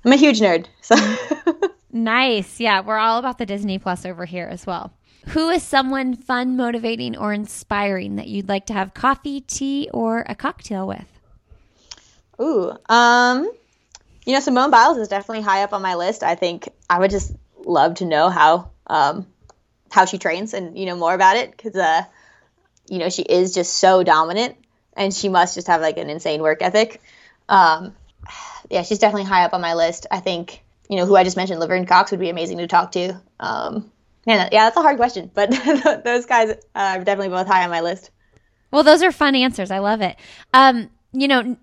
[0.05, 0.67] I'm a huge nerd.
[0.81, 0.95] So
[1.91, 2.59] nice.
[2.59, 4.93] Yeah, we're all about the Disney Plus over here as well.
[5.29, 10.25] Who is someone fun, motivating, or inspiring that you'd like to have coffee, tea, or
[10.27, 11.05] a cocktail with?
[12.39, 13.51] Ooh, um,
[14.25, 16.23] you know, Simone Biles is definitely high up on my list.
[16.23, 17.33] I think I would just
[17.65, 19.27] love to know how um,
[19.91, 22.03] how she trains and you know more about it because uh,
[22.89, 24.55] you know she is just so dominant
[24.95, 27.01] and she must just have like an insane work ethic.
[27.49, 27.95] Um,
[28.69, 30.07] yeah, she's definitely high up on my list.
[30.11, 32.91] I think you know who I just mentioned, Laverne Cox, would be amazing to talk
[32.93, 33.21] to.
[33.39, 33.91] Um,
[34.27, 35.49] Man, yeah, that's a hard question, but
[36.03, 38.11] those guys uh, are definitely both high on my list.
[38.71, 39.71] Well, those are fun answers.
[39.71, 40.17] I love it.
[40.53, 41.55] Um, you know,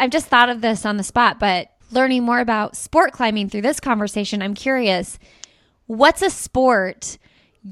[0.00, 3.60] I've just thought of this on the spot, but learning more about sport climbing through
[3.60, 5.18] this conversation, I'm curious
[5.88, 7.18] what's a sport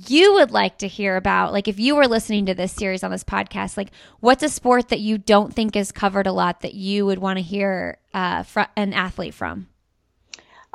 [0.08, 1.52] you would like to hear about?
[1.52, 4.88] Like, if you were listening to this series on this podcast, like, what's a sport
[4.88, 8.42] that you don't think is covered a lot that you would want to hear uh,
[8.42, 9.68] fr- an athlete from?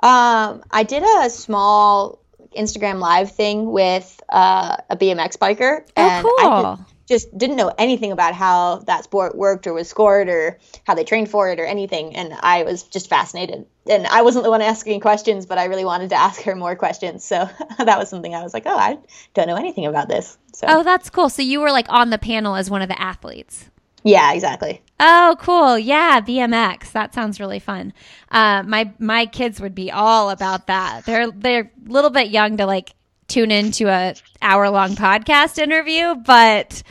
[0.01, 2.19] Um, I did a small
[2.55, 6.65] Instagram live thing with uh, a BMX biker, oh, and oh, cool.
[6.79, 10.93] I just didn't know anything about how that sport worked or was scored or how
[10.93, 13.65] they trained for it or anything, and I was just fascinated.
[13.89, 16.75] And I wasn't the one asking questions, but I really wanted to ask her more
[16.75, 17.23] questions.
[17.23, 18.99] So that was something I was like, oh, I
[19.33, 20.37] don't know anything about this.
[20.53, 20.67] So.
[20.69, 21.29] Oh, that's cool.
[21.29, 23.69] So you were like on the panel as one of the athletes.
[24.03, 24.81] Yeah, exactly.
[24.99, 25.79] Oh, cool.
[25.79, 26.91] Yeah, BMX.
[26.91, 27.93] That sounds really fun.
[28.31, 31.05] Uh, my my kids would be all about that.
[31.05, 32.93] They're they're a little bit young to like
[33.27, 36.83] tune into a hour long podcast interview, but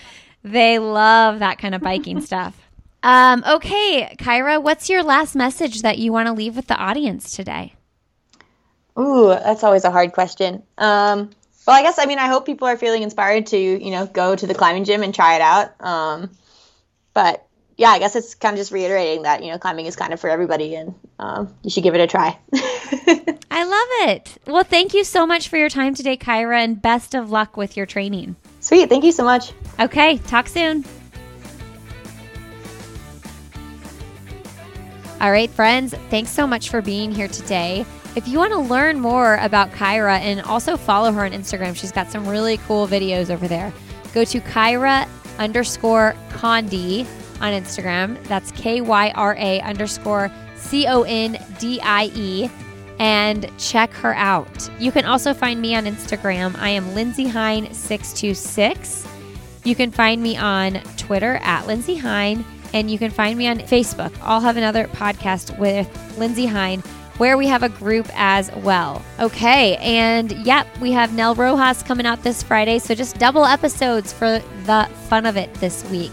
[0.43, 2.59] they love that kind of biking stuff.
[3.03, 7.37] Um, okay, Kyra, what's your last message that you want to leave with the audience
[7.37, 7.75] today?
[8.99, 10.63] Ooh, that's always a hard question.
[10.77, 11.31] Um,
[11.67, 14.35] well, I guess I mean I hope people are feeling inspired to you know go
[14.35, 15.81] to the climbing gym and try it out.
[15.85, 16.31] Um,
[17.13, 17.47] but
[17.79, 20.21] yeah, I guess it's kind of just reiterating that you know climbing is kind of
[20.21, 22.37] for everybody, and um, you should give it a try.
[23.51, 24.37] I love it.
[24.47, 27.77] Well, thank you so much for your time today, Kyra, and best of luck with
[27.77, 28.35] your training.
[28.61, 29.53] Sweet, thank you so much.
[29.79, 30.85] Okay, talk soon.
[35.21, 37.87] All right, friends, thanks so much for being here today.
[38.17, 41.93] If you want to learn more about Kyra and also follow her on Instagram, she's
[41.93, 43.73] got some really cool videos over there.
[44.15, 45.09] Go to Kyra
[45.39, 47.07] underscore Condie
[47.41, 48.23] on Instagram.
[48.25, 52.51] That's K Y R A underscore C O N D I E.
[52.99, 54.69] And check her out.
[54.81, 56.57] You can also find me on Instagram.
[56.59, 59.07] I am Lindsey Hein626.
[59.65, 63.59] You can find me on Twitter at Lindsey Hein, and you can find me on
[63.59, 64.13] Facebook.
[64.23, 66.83] I'll have another podcast with Lindsey Hein
[67.19, 69.03] where we have a group as well.
[69.19, 74.13] Okay, and yep, we have Nell Rojas coming out this Friday, so just double episodes
[74.13, 76.13] for the fun of it this week.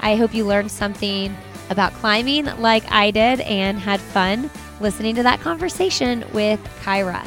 [0.00, 1.36] I hope you learned something
[1.70, 7.26] about climbing like I did and had fun listening to that conversation with Kyra.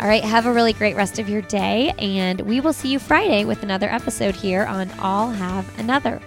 [0.00, 2.98] All right, have a really great rest of your day, and we will see you
[2.98, 6.20] Friday with another episode here on I'll Have Another.